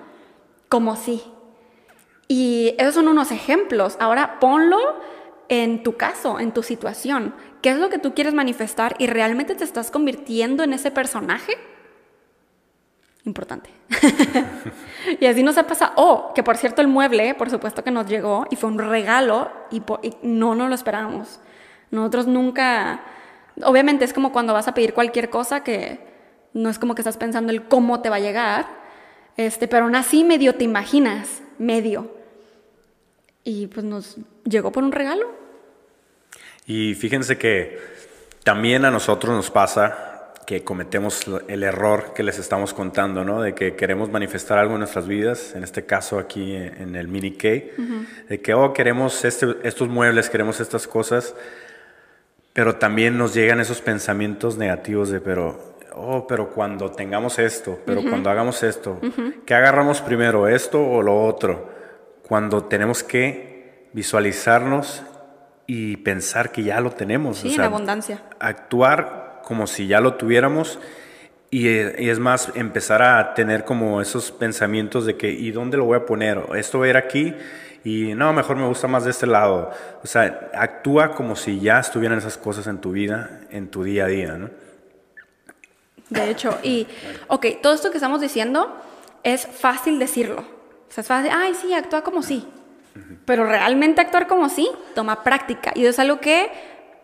como 0.69 0.95
sí. 0.95 1.23
Y 2.27 2.75
esos 2.77 2.95
son 2.95 3.07
unos 3.07 3.31
ejemplos. 3.31 3.97
Ahora 3.99 4.39
ponlo 4.39 4.77
en 5.49 5.83
tu 5.83 5.95
caso, 5.97 6.39
en 6.39 6.51
tu 6.51 6.63
situación. 6.63 7.33
¿Qué 7.61 7.69
es 7.71 7.77
lo 7.77 7.89
que 7.89 7.99
tú 7.99 8.13
quieres 8.13 8.33
manifestar 8.33 8.95
y 8.99 9.07
realmente 9.07 9.55
te 9.55 9.63
estás 9.63 9.91
convirtiendo 9.91 10.63
en 10.63 10.73
ese 10.73 10.91
personaje? 10.91 11.53
Importante. 13.25 13.69
y 15.19 15.25
así 15.25 15.41
nos 15.41 15.57
ha 15.57 15.65
pasado. 15.65 15.93
Oh, 15.95 16.31
que 16.33 16.43
por 16.43 16.57
cierto 16.57 16.81
el 16.81 16.87
mueble, 16.87 17.33
por 17.33 17.49
supuesto 17.49 17.83
que 17.83 17.91
nos 17.91 18.07
llegó 18.07 18.45
y 18.51 18.55
fue 18.55 18.69
un 18.69 18.77
regalo 18.77 19.51
y, 19.71 19.81
y 20.03 20.17
no 20.21 20.53
nos 20.53 20.69
lo 20.69 20.75
esperábamos. 20.75 21.39
Nosotros 21.91 22.27
nunca... 22.27 23.01
Obviamente 23.63 24.05
es 24.05 24.13
como 24.13 24.31
cuando 24.31 24.53
vas 24.53 24.67
a 24.67 24.73
pedir 24.73 24.93
cualquier 24.93 25.29
cosa 25.29 25.63
que 25.63 25.99
no 26.53 26.69
es 26.69 26.79
como 26.79 26.95
que 26.95 27.01
estás 27.01 27.17
pensando 27.17 27.51
el 27.51 27.67
cómo 27.67 28.01
te 28.01 28.09
va 28.09 28.15
a 28.15 28.19
llegar, 28.19 28.65
este, 29.37 29.67
pero 29.67 29.85
aún 29.85 29.95
así 29.95 30.23
medio 30.23 30.55
te 30.55 30.63
imaginas, 30.63 31.41
medio. 31.57 32.09
Y 33.45 33.67
pues 33.67 33.85
nos 33.85 34.17
llegó 34.43 34.71
por 34.73 34.83
un 34.83 34.91
regalo. 34.91 35.31
Y 36.65 36.95
fíjense 36.95 37.37
que 37.37 37.79
también 38.43 38.83
a 38.85 38.91
nosotros 38.91 39.33
nos 39.33 39.51
pasa 39.51 40.33
que 40.47 40.63
cometemos 40.63 41.21
el 41.47 41.63
error 41.63 42.13
que 42.13 42.21
les 42.23 42.37
estamos 42.37 42.73
contando, 42.73 43.23
¿no? 43.23 43.41
De 43.41 43.55
que 43.55 43.75
queremos 43.75 44.09
manifestar 44.11 44.57
algo 44.59 44.73
en 44.73 44.79
nuestras 44.79 45.07
vidas, 45.07 45.53
en 45.55 45.63
este 45.63 45.85
caso 45.85 46.19
aquí 46.19 46.55
en 46.55 46.75
en 46.81 46.95
el 46.95 47.07
mini 47.07 47.31
K, 47.31 47.47
de 48.29 48.41
que, 48.41 48.53
oh, 48.53 48.73
queremos 48.73 49.25
este- 49.25 49.55
estos 49.63 49.87
muebles, 49.89 50.29
queremos 50.29 50.59
estas 50.59 50.87
cosas, 50.87 51.33
pero 52.53 52.75
también 52.75 53.17
nos 53.17 53.33
llegan 53.33 53.59
esos 53.59 53.81
pensamientos 53.81 54.57
negativos 54.57 55.09
de, 55.09 55.19
pero, 55.19 55.77
oh, 55.95 56.27
pero 56.27 56.49
cuando 56.51 56.91
tengamos 56.91 57.39
esto, 57.39 57.79
pero 57.85 58.01
cuando 58.03 58.29
hagamos 58.29 58.61
esto, 58.63 58.99
¿qué 59.45 59.53
agarramos 59.55 60.01
primero, 60.01 60.47
esto 60.47 60.79
o 60.83 61.01
lo 61.01 61.25
otro? 61.25 61.74
Cuando 62.27 62.63
tenemos 62.63 63.03
que 63.03 63.89
visualizarnos 63.93 65.03
y 65.67 65.97
pensar 65.97 66.51
que 66.51 66.63
ya 66.63 66.79
lo 66.81 66.91
tenemos. 66.91 67.37
Sí, 67.37 67.47
o 67.47 67.51
en 67.51 67.55
sea, 67.55 67.65
abundancia. 67.65 68.23
Actuar 68.39 69.41
como 69.43 69.67
si 69.67 69.87
ya 69.87 69.99
lo 69.99 70.15
tuviéramos 70.15 70.79
y, 71.51 71.67
y 71.67 72.09
es 72.09 72.19
más, 72.19 72.51
empezar 72.55 73.01
a 73.01 73.33
tener 73.33 73.63
como 73.63 74.01
esos 74.01 74.31
pensamientos 74.31 75.05
de 75.05 75.15
que, 75.15 75.29
¿y 75.31 75.51
dónde 75.51 75.77
lo 75.77 75.85
voy 75.85 75.97
a 75.97 76.05
poner? 76.05 76.41
Esto 76.55 76.79
va 76.79 76.85
a 76.85 76.89
ir 76.89 76.97
aquí 76.97 77.33
y 77.85 78.15
no, 78.15 78.33
mejor 78.33 78.57
me 78.57 78.67
gusta 78.67 78.87
más 78.87 79.05
de 79.05 79.11
este 79.11 79.27
lado. 79.27 79.71
O 80.03 80.07
sea, 80.07 80.49
actúa 80.55 81.11
como 81.11 81.35
si 81.35 81.59
ya 81.59 81.79
estuvieran 81.79 82.17
esas 82.17 82.35
cosas 82.35 82.65
en 82.65 82.79
tu 82.79 82.91
vida, 82.91 83.41
en 83.51 83.69
tu 83.69 83.83
día 83.83 84.05
a 84.05 84.07
día, 84.07 84.33
¿no? 84.33 84.49
De 86.09 86.29
hecho, 86.29 86.57
y, 86.63 86.87
ok, 87.27 87.45
todo 87.61 87.73
esto 87.73 87.91
que 87.91 87.97
estamos 87.97 88.21
diciendo 88.21 88.75
es 89.23 89.47
fácil 89.47 89.99
decirlo. 89.99 90.43
O 90.89 90.93
sea, 90.93 91.01
es 91.01 91.07
fácil, 91.07 91.31
ay, 91.33 91.53
sí, 91.55 91.73
actúa 91.73 92.03
como 92.03 92.21
sí. 92.21 92.47
Pero 93.25 93.45
realmente 93.45 94.01
actuar 94.01 94.27
como 94.27 94.49
sí 94.49 94.69
toma 94.93 95.23
práctica. 95.23 95.71
Y 95.75 95.81
eso 95.81 95.89
es 95.89 95.99
algo 95.99 96.19
que 96.19 96.49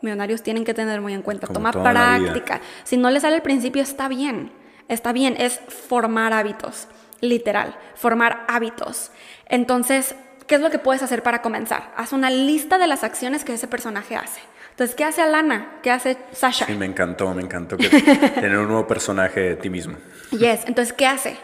millonarios 0.01 0.41
tienen 0.41 0.63
que 0.63 0.73
tener 0.73 1.01
muy 1.01 1.13
en 1.13 1.21
cuenta. 1.21 1.47
Como 1.47 1.71
toma 1.71 1.91
práctica. 1.91 2.61
Si 2.83 2.97
no 2.97 3.09
le 3.09 3.19
sale 3.19 3.35
al 3.35 3.41
principio, 3.41 3.81
está 3.81 4.07
bien. 4.07 4.51
Está 4.87 5.11
bien, 5.11 5.35
es 5.37 5.59
formar 5.67 6.33
hábitos. 6.33 6.87
Literal, 7.21 7.75
formar 7.95 8.45
hábitos. 8.47 9.11
Entonces, 9.47 10.15
¿qué 10.47 10.55
es 10.55 10.61
lo 10.61 10.69
que 10.69 10.79
puedes 10.79 11.03
hacer 11.03 11.23
para 11.23 11.41
comenzar? 11.41 11.91
Haz 11.95 12.13
una 12.13 12.29
lista 12.29 12.77
de 12.77 12.87
las 12.87 13.03
acciones 13.03 13.43
que 13.43 13.53
ese 13.53 13.67
personaje 13.67 14.15
hace. 14.15 14.41
Entonces, 14.71 14.95
¿qué 14.95 15.03
hace 15.03 15.21
Alana? 15.21 15.79
¿Qué 15.83 15.91
hace 15.91 16.17
Sasha? 16.31 16.65
Sí, 16.65 16.73
me 16.73 16.85
encantó, 16.85 17.33
me 17.33 17.43
encantó 17.43 17.77
que 17.77 17.89
tener 18.35 18.57
un 18.57 18.67
nuevo 18.67 18.87
personaje 18.87 19.41
de 19.41 19.55
ti 19.55 19.69
mismo. 19.69 19.97
Yes, 20.31 20.61
entonces, 20.65 20.93
¿qué 20.93 21.05
hace? 21.05 21.37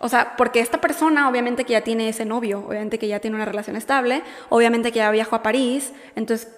O 0.00 0.08
sea, 0.08 0.36
porque 0.36 0.60
esta 0.60 0.80
persona, 0.80 1.28
obviamente 1.28 1.64
que 1.64 1.72
ya 1.72 1.80
tiene 1.82 2.08
ese 2.08 2.24
novio, 2.24 2.64
obviamente 2.68 2.98
que 2.98 3.08
ya 3.08 3.18
tiene 3.18 3.36
una 3.36 3.44
relación 3.44 3.74
estable, 3.76 4.22
obviamente 4.48 4.92
que 4.92 4.98
ya 5.00 5.10
viajó 5.10 5.36
a 5.36 5.42
París, 5.42 5.92
entonces, 6.14 6.48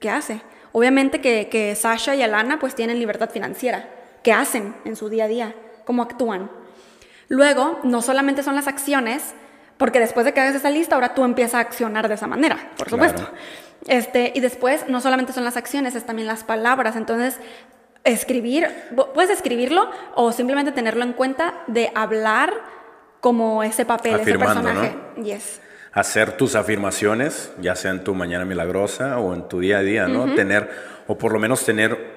¿qué 0.00 0.08
hace? 0.10 0.40
Obviamente 0.72 1.20
que, 1.20 1.48
que 1.48 1.74
Sasha 1.74 2.14
y 2.14 2.22
Alana 2.22 2.58
pues 2.58 2.74
tienen 2.74 2.98
libertad 2.98 3.30
financiera. 3.30 3.88
¿Qué 4.22 4.32
hacen 4.32 4.74
en 4.84 4.96
su 4.96 5.08
día 5.08 5.24
a 5.24 5.28
día? 5.28 5.54
¿Cómo 5.84 6.02
actúan? 6.02 6.50
Luego, 7.28 7.80
no 7.82 8.02
solamente 8.02 8.42
son 8.42 8.54
las 8.54 8.66
acciones, 8.66 9.34
porque 9.76 10.00
después 10.00 10.24
de 10.24 10.32
que 10.32 10.40
hagas 10.40 10.54
esa 10.54 10.70
lista, 10.70 10.94
ahora 10.94 11.14
tú 11.14 11.22
empiezas 11.24 11.54
a 11.54 11.60
accionar 11.60 12.08
de 12.08 12.14
esa 12.14 12.26
manera, 12.26 12.70
por 12.78 12.88
supuesto. 12.88 13.18
Claro. 13.22 13.34
Este, 13.88 14.32
y 14.34 14.40
después, 14.40 14.88
no 14.88 15.00
solamente 15.00 15.32
son 15.32 15.44
las 15.44 15.56
acciones, 15.56 15.94
es 15.94 16.04
también 16.06 16.26
las 16.26 16.44
palabras. 16.44 16.96
Entonces, 16.96 17.38
escribir, 18.04 18.68
pu- 18.94 19.12
puedes 19.12 19.30
escribirlo 19.30 19.90
o 20.14 20.32
simplemente 20.32 20.72
tenerlo 20.72 21.04
en 21.04 21.12
cuenta 21.12 21.54
de 21.66 21.90
hablar 21.94 22.54
como 23.20 23.62
ese 23.62 23.84
papel, 23.84 24.14
Afirmando, 24.14 24.68
ese 24.68 24.78
personaje. 24.78 25.22
Yes. 25.22 25.60
hacer 25.92 26.36
tus 26.36 26.54
afirmaciones, 26.54 27.52
ya 27.60 27.74
sea 27.74 27.90
en 27.90 28.04
tu 28.04 28.14
mañana 28.14 28.44
milagrosa 28.44 29.18
o 29.18 29.34
en 29.34 29.48
tu 29.48 29.60
día 29.60 29.78
a 29.78 29.82
día, 29.82 30.06
¿no? 30.08 30.34
Tener, 30.34 30.68
o 31.06 31.16
por 31.16 31.32
lo 31.32 31.38
menos 31.38 31.64
tener 31.64 32.16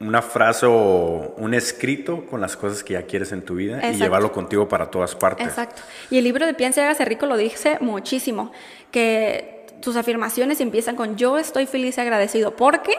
una 0.00 0.20
frase 0.20 0.66
o 0.68 1.34
un 1.38 1.54
escrito 1.54 2.26
con 2.26 2.40
las 2.40 2.56
cosas 2.56 2.82
que 2.82 2.94
ya 2.94 3.02
quieres 3.02 3.30
en 3.30 3.42
tu 3.42 3.54
vida 3.54 3.80
y 3.90 3.94
llevarlo 3.94 4.32
contigo 4.32 4.68
para 4.68 4.90
todas 4.90 5.14
partes. 5.14 5.46
Exacto. 5.46 5.82
Y 6.10 6.18
el 6.18 6.24
libro 6.24 6.44
de 6.44 6.54
Piensa 6.54 6.80
y 6.80 6.84
hágase 6.84 7.04
rico 7.04 7.26
lo 7.26 7.36
dice 7.36 7.78
muchísimo, 7.80 8.50
que 8.90 9.66
tus 9.80 9.96
afirmaciones 9.96 10.60
empiezan 10.60 10.96
con 10.96 11.16
yo 11.16 11.38
estoy 11.38 11.66
feliz 11.66 11.98
y 11.98 12.00
agradecido. 12.00 12.56
¿Por 12.56 12.82
qué? 12.82 12.94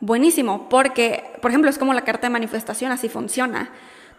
Buenísimo, 0.00 0.68
porque, 0.68 1.24
por 1.40 1.50
ejemplo, 1.50 1.70
es 1.70 1.78
como 1.78 1.94
la 1.94 2.02
carta 2.02 2.26
de 2.26 2.32
manifestación, 2.32 2.90
así 2.90 3.08
funciona. 3.08 3.70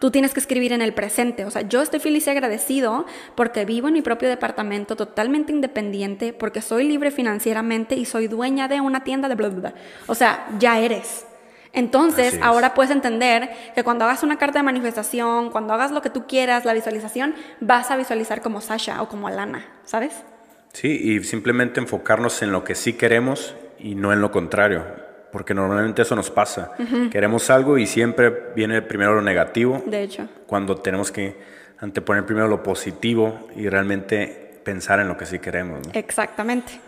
Tú 0.02 0.10
tienes 0.10 0.34
que 0.34 0.40
escribir 0.40 0.72
en 0.72 0.82
el 0.82 0.94
presente, 0.94 1.44
o 1.44 1.50
sea, 1.52 1.62
yo 1.62 1.80
estoy 1.80 2.00
feliz 2.00 2.26
y 2.26 2.30
agradecido 2.30 3.06
porque 3.36 3.64
vivo 3.64 3.86
en 3.86 3.94
mi 3.94 4.02
propio 4.02 4.28
departamento 4.28 4.96
totalmente 4.96 5.52
independiente, 5.52 6.32
porque 6.32 6.60
soy 6.60 6.88
libre 6.88 7.12
financieramente 7.12 7.94
y 7.94 8.04
soy 8.04 8.26
dueña 8.26 8.66
de 8.66 8.80
una 8.80 9.04
tienda 9.04 9.28
de 9.28 9.36
bla, 9.36 9.48
bla, 9.48 9.60
bla. 9.60 9.74
O 10.08 10.16
sea, 10.16 10.48
ya 10.58 10.80
eres. 10.80 11.24
Entonces, 11.72 12.36
ahora 12.42 12.74
puedes 12.74 12.90
entender 12.90 13.48
que 13.76 13.84
cuando 13.84 14.04
hagas 14.04 14.24
una 14.24 14.38
carta 14.38 14.58
de 14.58 14.64
manifestación, 14.64 15.50
cuando 15.50 15.72
hagas 15.72 15.92
lo 15.92 16.02
que 16.02 16.10
tú 16.10 16.26
quieras, 16.26 16.64
la 16.64 16.72
visualización, 16.72 17.36
vas 17.60 17.92
a 17.92 17.96
visualizar 17.96 18.42
como 18.42 18.60
Sasha 18.60 19.02
o 19.02 19.08
como 19.08 19.28
Alana, 19.28 19.66
¿sabes? 19.84 20.24
Sí, 20.72 20.88
y 20.88 21.22
simplemente 21.22 21.78
enfocarnos 21.78 22.42
en 22.42 22.50
lo 22.50 22.64
que 22.64 22.74
sí 22.74 22.94
queremos 22.94 23.54
y 23.78 23.94
no 23.94 24.12
en 24.12 24.20
lo 24.20 24.32
contrario, 24.32 24.84
porque 25.32 25.54
normalmente 25.54 26.02
eso 26.02 26.14
nos 26.14 26.30
pasa. 26.30 26.72
Queremos 27.10 27.48
algo 27.50 27.78
y 27.78 27.86
siempre 27.86 28.52
viene 28.54 28.82
primero 28.82 29.14
lo 29.14 29.22
negativo, 29.22 29.82
De 29.86 30.02
hecho. 30.02 30.28
cuando 30.46 30.76
tenemos 30.76 31.10
que 31.10 31.40
anteponer 31.78 32.24
primero 32.26 32.46
lo 32.46 32.62
positivo 32.62 33.48
y 33.56 33.68
realmente 33.68 34.60
pensar 34.62 35.00
en 35.00 35.08
lo 35.08 35.16
que 35.16 35.26
sí 35.26 35.38
queremos. 35.38 35.86
¿no? 35.86 35.92
Exactamente. 35.94 36.78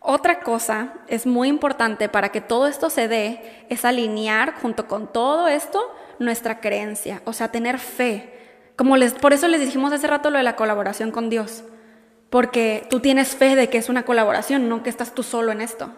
Otra 0.00 0.40
cosa 0.40 0.94
es 1.08 1.26
muy 1.26 1.48
importante 1.48 2.08
para 2.08 2.28
que 2.30 2.40
todo 2.40 2.66
esto 2.66 2.90
se 2.90 3.08
dé, 3.08 3.64
es 3.70 3.84
alinear 3.84 4.54
junto 4.54 4.86
con 4.86 5.10
todo 5.12 5.48
esto 5.48 5.80
nuestra 6.18 6.60
creencia, 6.60 7.22
o 7.24 7.32
sea, 7.32 7.50
tener 7.50 7.78
fe. 7.78 8.32
Como 8.76 8.96
les, 8.96 9.14
por 9.14 9.32
eso 9.32 9.48
les 9.48 9.60
dijimos 9.60 9.92
hace 9.92 10.06
rato 10.06 10.30
lo 10.30 10.38
de 10.38 10.44
la 10.44 10.56
colaboración 10.56 11.10
con 11.10 11.30
Dios, 11.30 11.64
porque 12.30 12.86
tú 12.90 13.00
tienes 13.00 13.34
fe 13.34 13.56
de 13.56 13.68
que 13.68 13.78
es 13.78 13.88
una 13.88 14.04
colaboración, 14.04 14.68
no 14.68 14.82
que 14.82 14.90
estás 14.90 15.14
tú 15.14 15.22
solo 15.22 15.52
en 15.52 15.60
esto. 15.60 15.90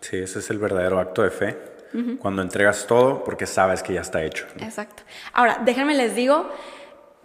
Sí, 0.00 0.18
ese 0.18 0.38
es 0.38 0.50
el 0.50 0.58
verdadero 0.58 0.98
acto 0.98 1.22
de 1.22 1.30
fe, 1.30 1.58
cuando 2.20 2.42
entregas 2.42 2.86
todo 2.86 3.24
porque 3.24 3.46
sabes 3.46 3.82
que 3.82 3.94
ya 3.94 4.02
está 4.02 4.22
hecho. 4.22 4.46
¿no? 4.54 4.64
Exacto. 4.64 5.02
Ahora, 5.32 5.62
déjenme 5.64 5.94
les 5.94 6.14
digo 6.14 6.50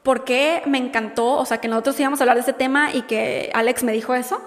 por 0.03 0.23
qué 0.23 0.63
me 0.65 0.77
encantó, 0.77 1.33
o 1.33 1.45
sea, 1.45 1.59
que 1.59 1.67
nosotros 1.67 1.99
íbamos 1.99 2.21
a 2.21 2.23
hablar 2.23 2.37
de 2.37 2.41
ese 2.41 2.53
tema 2.53 2.93
y 2.93 3.01
que 3.03 3.51
Alex 3.53 3.83
me 3.83 3.91
dijo 3.91 4.15
eso, 4.15 4.41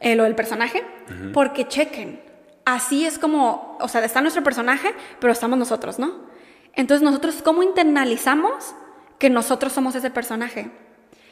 eh, 0.00 0.16
lo 0.16 0.24
del 0.24 0.34
personaje, 0.34 0.84
porque 1.32 1.68
chequen, 1.68 2.20
así 2.64 3.06
es 3.06 3.18
como, 3.18 3.78
o 3.80 3.88
sea, 3.88 4.04
está 4.04 4.20
nuestro 4.20 4.42
personaje, 4.42 4.92
pero 5.20 5.32
estamos 5.32 5.58
nosotros, 5.58 5.98
¿no? 5.98 6.32
Entonces, 6.74 7.02
nosotros, 7.04 7.40
¿cómo 7.42 7.62
internalizamos 7.62 8.74
que 9.18 9.30
nosotros 9.30 9.72
somos 9.72 9.94
ese 9.94 10.10
personaje? 10.10 10.70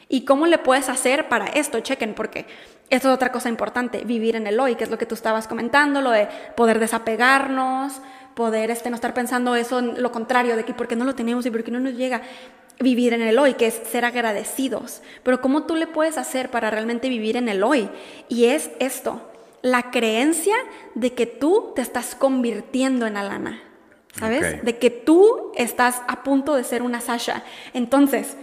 ¿Y 0.09 0.25
cómo 0.25 0.45
le 0.47 0.57
puedes 0.57 0.89
hacer 0.89 1.29
para 1.29 1.45
esto? 1.47 1.79
Chequen, 1.79 2.13
porque 2.13 2.45
esto 2.89 3.07
es 3.07 3.15
otra 3.15 3.31
cosa 3.31 3.47
importante, 3.47 4.03
vivir 4.03 4.35
en 4.35 4.47
el 4.47 4.59
hoy, 4.59 4.75
que 4.75 4.83
es 4.83 4.89
lo 4.91 4.97
que 4.97 5.05
tú 5.05 5.15
estabas 5.15 5.47
comentando, 5.47 6.01
lo 6.01 6.11
de 6.11 6.27
poder 6.57 6.77
desapegarnos, 6.77 8.01
poder 8.35 8.69
este, 8.69 8.89
no 8.89 8.95
estar 8.95 9.13
pensando 9.13 9.55
eso, 9.55 9.79
en 9.79 10.03
lo 10.03 10.11
contrario, 10.11 10.57
de 10.57 10.65
que 10.65 10.73
por 10.73 10.87
qué 10.87 10.97
no 10.97 11.05
lo 11.05 11.15
tenemos 11.15 11.45
y 11.45 11.51
por 11.51 11.63
qué 11.63 11.71
no 11.71 11.79
nos 11.79 11.93
llega. 11.93 12.21
Vivir 12.79 13.13
en 13.13 13.21
el 13.21 13.37
hoy, 13.39 13.53
que 13.53 13.67
es 13.67 13.81
ser 13.89 14.03
agradecidos. 14.03 15.01
Pero 15.23 15.39
¿cómo 15.39 15.63
tú 15.63 15.75
le 15.75 15.87
puedes 15.87 16.17
hacer 16.17 16.49
para 16.49 16.69
realmente 16.69 17.07
vivir 17.09 17.37
en 17.37 17.47
el 17.47 17.63
hoy? 17.63 17.89
Y 18.27 18.45
es 18.45 18.71
esto, 18.79 19.21
la 19.61 19.91
creencia 19.91 20.55
de 20.95 21.13
que 21.13 21.27
tú 21.27 21.71
te 21.75 21.81
estás 21.81 22.15
convirtiendo 22.15 23.07
en 23.07 23.17
Alana. 23.17 23.61
¿Sabes? 24.19 24.65
De 24.65 24.77
que 24.77 24.89
tú 24.89 25.53
estás 25.55 26.01
a 26.09 26.23
punto 26.23 26.55
de 26.55 26.65
ser 26.65 26.81
una 26.81 26.99
Sasha. 26.99 27.43
Entonces, 27.73 28.35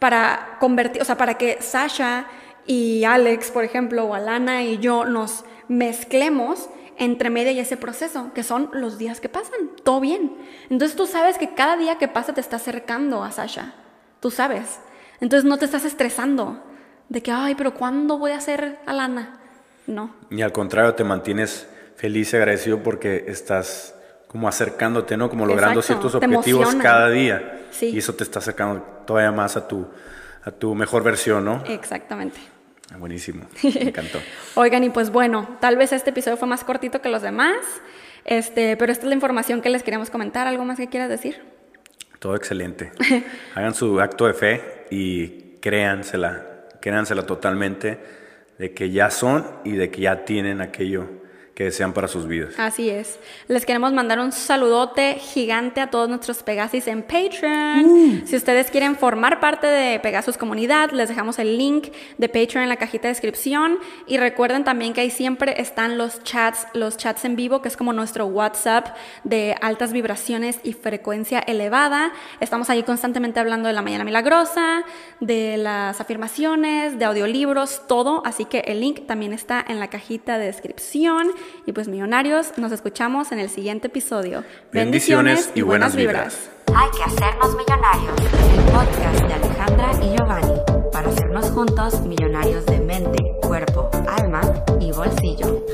para 0.00 0.56
convertir, 0.58 1.00
o 1.00 1.04
sea, 1.04 1.16
para 1.16 1.34
que 1.34 1.58
Sasha 1.60 2.26
y 2.66 3.04
Alex, 3.04 3.52
por 3.52 3.64
ejemplo, 3.64 4.04
o 4.04 4.14
Alana 4.14 4.64
y 4.64 4.78
yo 4.78 5.04
nos 5.04 5.44
mezclemos 5.68 6.68
entre 6.98 7.30
medio 7.30 7.52
y 7.52 7.60
ese 7.60 7.76
proceso, 7.76 8.32
que 8.34 8.42
son 8.42 8.70
los 8.72 8.98
días 8.98 9.20
que 9.20 9.28
pasan, 9.28 9.70
todo 9.84 10.00
bien. 10.00 10.36
Entonces 10.68 10.96
tú 10.96 11.06
sabes 11.06 11.38
que 11.38 11.54
cada 11.54 11.76
día 11.76 11.96
que 11.96 12.08
pasa 12.08 12.34
te 12.34 12.40
está 12.40 12.56
acercando 12.56 13.22
a 13.22 13.30
Sasha, 13.30 13.74
tú 14.20 14.30
sabes. 14.30 14.80
Entonces 15.20 15.48
no 15.48 15.58
te 15.58 15.64
estás 15.66 15.84
estresando 15.84 16.62
de 17.08 17.22
que, 17.22 17.30
ay, 17.30 17.54
pero 17.54 17.74
¿cuándo 17.74 18.18
voy 18.18 18.32
a 18.32 18.36
hacer 18.36 18.78
Alana? 18.86 19.38
No. 19.86 20.14
Y 20.30 20.42
al 20.42 20.52
contrario, 20.52 20.94
te 20.94 21.04
mantienes 21.04 21.68
feliz 21.96 22.32
y 22.32 22.36
agradecido 22.36 22.82
porque 22.82 23.24
estás 23.28 23.94
como 24.30 24.46
acercándote, 24.46 25.16
¿no? 25.16 25.28
Como 25.28 25.44
logrando 25.44 25.80
Exacto, 25.80 26.08
ciertos 26.08 26.22
objetivos 26.22 26.76
cada 26.76 27.10
día. 27.10 27.62
Sí. 27.72 27.86
Y 27.86 27.98
eso 27.98 28.14
te 28.14 28.22
está 28.22 28.38
acercando 28.38 28.80
todavía 29.04 29.32
más 29.32 29.56
a 29.56 29.66
tu, 29.66 29.88
a 30.44 30.52
tu 30.52 30.72
mejor 30.76 31.02
versión, 31.02 31.44
¿no? 31.44 31.64
Exactamente. 31.66 32.38
Ah, 32.92 32.96
Buenísimo, 32.96 33.46
me 33.64 33.88
encantó. 33.88 34.20
Oigan, 34.54 34.84
y 34.84 34.90
pues 34.90 35.10
bueno, 35.10 35.56
tal 35.60 35.76
vez 35.76 35.92
este 35.92 36.10
episodio 36.10 36.36
fue 36.36 36.46
más 36.46 36.62
cortito 36.62 37.02
que 37.02 37.08
los 37.08 37.22
demás, 37.22 37.56
este, 38.24 38.76
pero 38.76 38.92
esta 38.92 39.04
es 39.04 39.08
la 39.08 39.16
información 39.16 39.62
que 39.62 39.68
les 39.68 39.82
queríamos 39.82 40.10
comentar. 40.10 40.46
¿Algo 40.46 40.64
más 40.64 40.78
que 40.78 40.88
quieras 40.88 41.08
decir? 41.08 41.42
Todo 42.20 42.36
excelente. 42.36 42.92
Hagan 43.56 43.74
su 43.74 44.00
acto 44.00 44.28
de 44.28 44.34
fe 44.34 44.86
y 44.90 45.56
créansela, 45.60 46.68
créansela 46.80 47.26
totalmente 47.26 47.98
de 48.58 48.72
que 48.74 48.92
ya 48.92 49.10
son 49.10 49.44
y 49.64 49.72
de 49.72 49.90
que 49.90 50.02
ya 50.02 50.24
tienen 50.24 50.60
aquello 50.60 51.08
que 51.60 51.64
desean 51.64 51.92
para 51.92 52.08
sus 52.08 52.26
vidas. 52.26 52.54
Así 52.56 52.88
es. 52.88 53.18
Les 53.46 53.66
queremos 53.66 53.92
mandar 53.92 54.18
un 54.18 54.32
saludote 54.32 55.16
gigante 55.16 55.82
a 55.82 55.90
todos 55.90 56.08
nuestros 56.08 56.42
Pegasis 56.42 56.86
en 56.86 57.02
Patreon. 57.02 58.22
Si 58.24 58.34
ustedes 58.34 58.70
quieren 58.70 58.96
formar 58.96 59.40
parte 59.40 59.66
de 59.66 60.00
Pegasus 60.00 60.38
Comunidad, 60.38 60.90
les 60.92 61.10
dejamos 61.10 61.38
el 61.38 61.58
link 61.58 61.88
de 62.16 62.30
Patreon 62.30 62.62
en 62.62 62.70
la 62.70 62.76
cajita 62.76 63.08
de 63.08 63.12
descripción. 63.12 63.76
Y 64.06 64.16
recuerden 64.16 64.64
también 64.64 64.94
que 64.94 65.02
ahí 65.02 65.10
siempre 65.10 65.60
están 65.60 65.98
los 65.98 66.24
chats, 66.24 66.66
los 66.72 66.96
chats 66.96 67.26
en 67.26 67.36
vivo, 67.36 67.60
que 67.60 67.68
es 67.68 67.76
como 67.76 67.92
nuestro 67.92 68.24
WhatsApp 68.24 68.96
de 69.24 69.54
altas 69.60 69.92
vibraciones 69.92 70.60
y 70.62 70.72
frecuencia 70.72 71.40
elevada. 71.40 72.14
Estamos 72.40 72.70
ahí 72.70 72.84
constantemente 72.84 73.38
hablando 73.38 73.66
de 73.66 73.74
la 73.74 73.82
mañana 73.82 74.04
milagrosa, 74.04 74.82
de 75.20 75.58
las 75.58 76.00
afirmaciones, 76.00 76.98
de 76.98 77.04
audiolibros, 77.04 77.82
todo. 77.86 78.22
Así 78.24 78.46
que 78.46 78.60
el 78.60 78.80
link 78.80 79.06
también 79.06 79.34
está 79.34 79.62
en 79.68 79.78
la 79.78 79.88
cajita 79.88 80.38
de 80.38 80.46
descripción. 80.46 81.32
Y 81.66 81.72
pues 81.72 81.88
millonarios, 81.88 82.56
nos 82.56 82.72
escuchamos 82.72 83.32
en 83.32 83.38
el 83.38 83.48
siguiente 83.48 83.88
episodio. 83.88 84.44
Bendiciones, 84.72 85.50
y, 85.54 85.62
buenas, 85.62 85.96
vibras. 85.96 86.50
Hay 86.74 86.90
que 86.90 87.02
hacernos 87.02 87.56
millonarios. 87.56 88.14
El 88.54 88.72
podcast 88.72 89.26
de 89.26 89.34
Alejandra 89.34 89.90
y 90.02 90.16
Giovanni 90.16 90.60
para 90.92 91.08
hacernos 91.08 91.50
juntos 91.50 92.00
millonarios 92.02 92.66
de 92.66 92.78
mente, 92.80 93.36
cuerpo, 93.42 93.90
alma 94.18 94.40
y 94.80 94.92
bolsillo. 94.92 95.64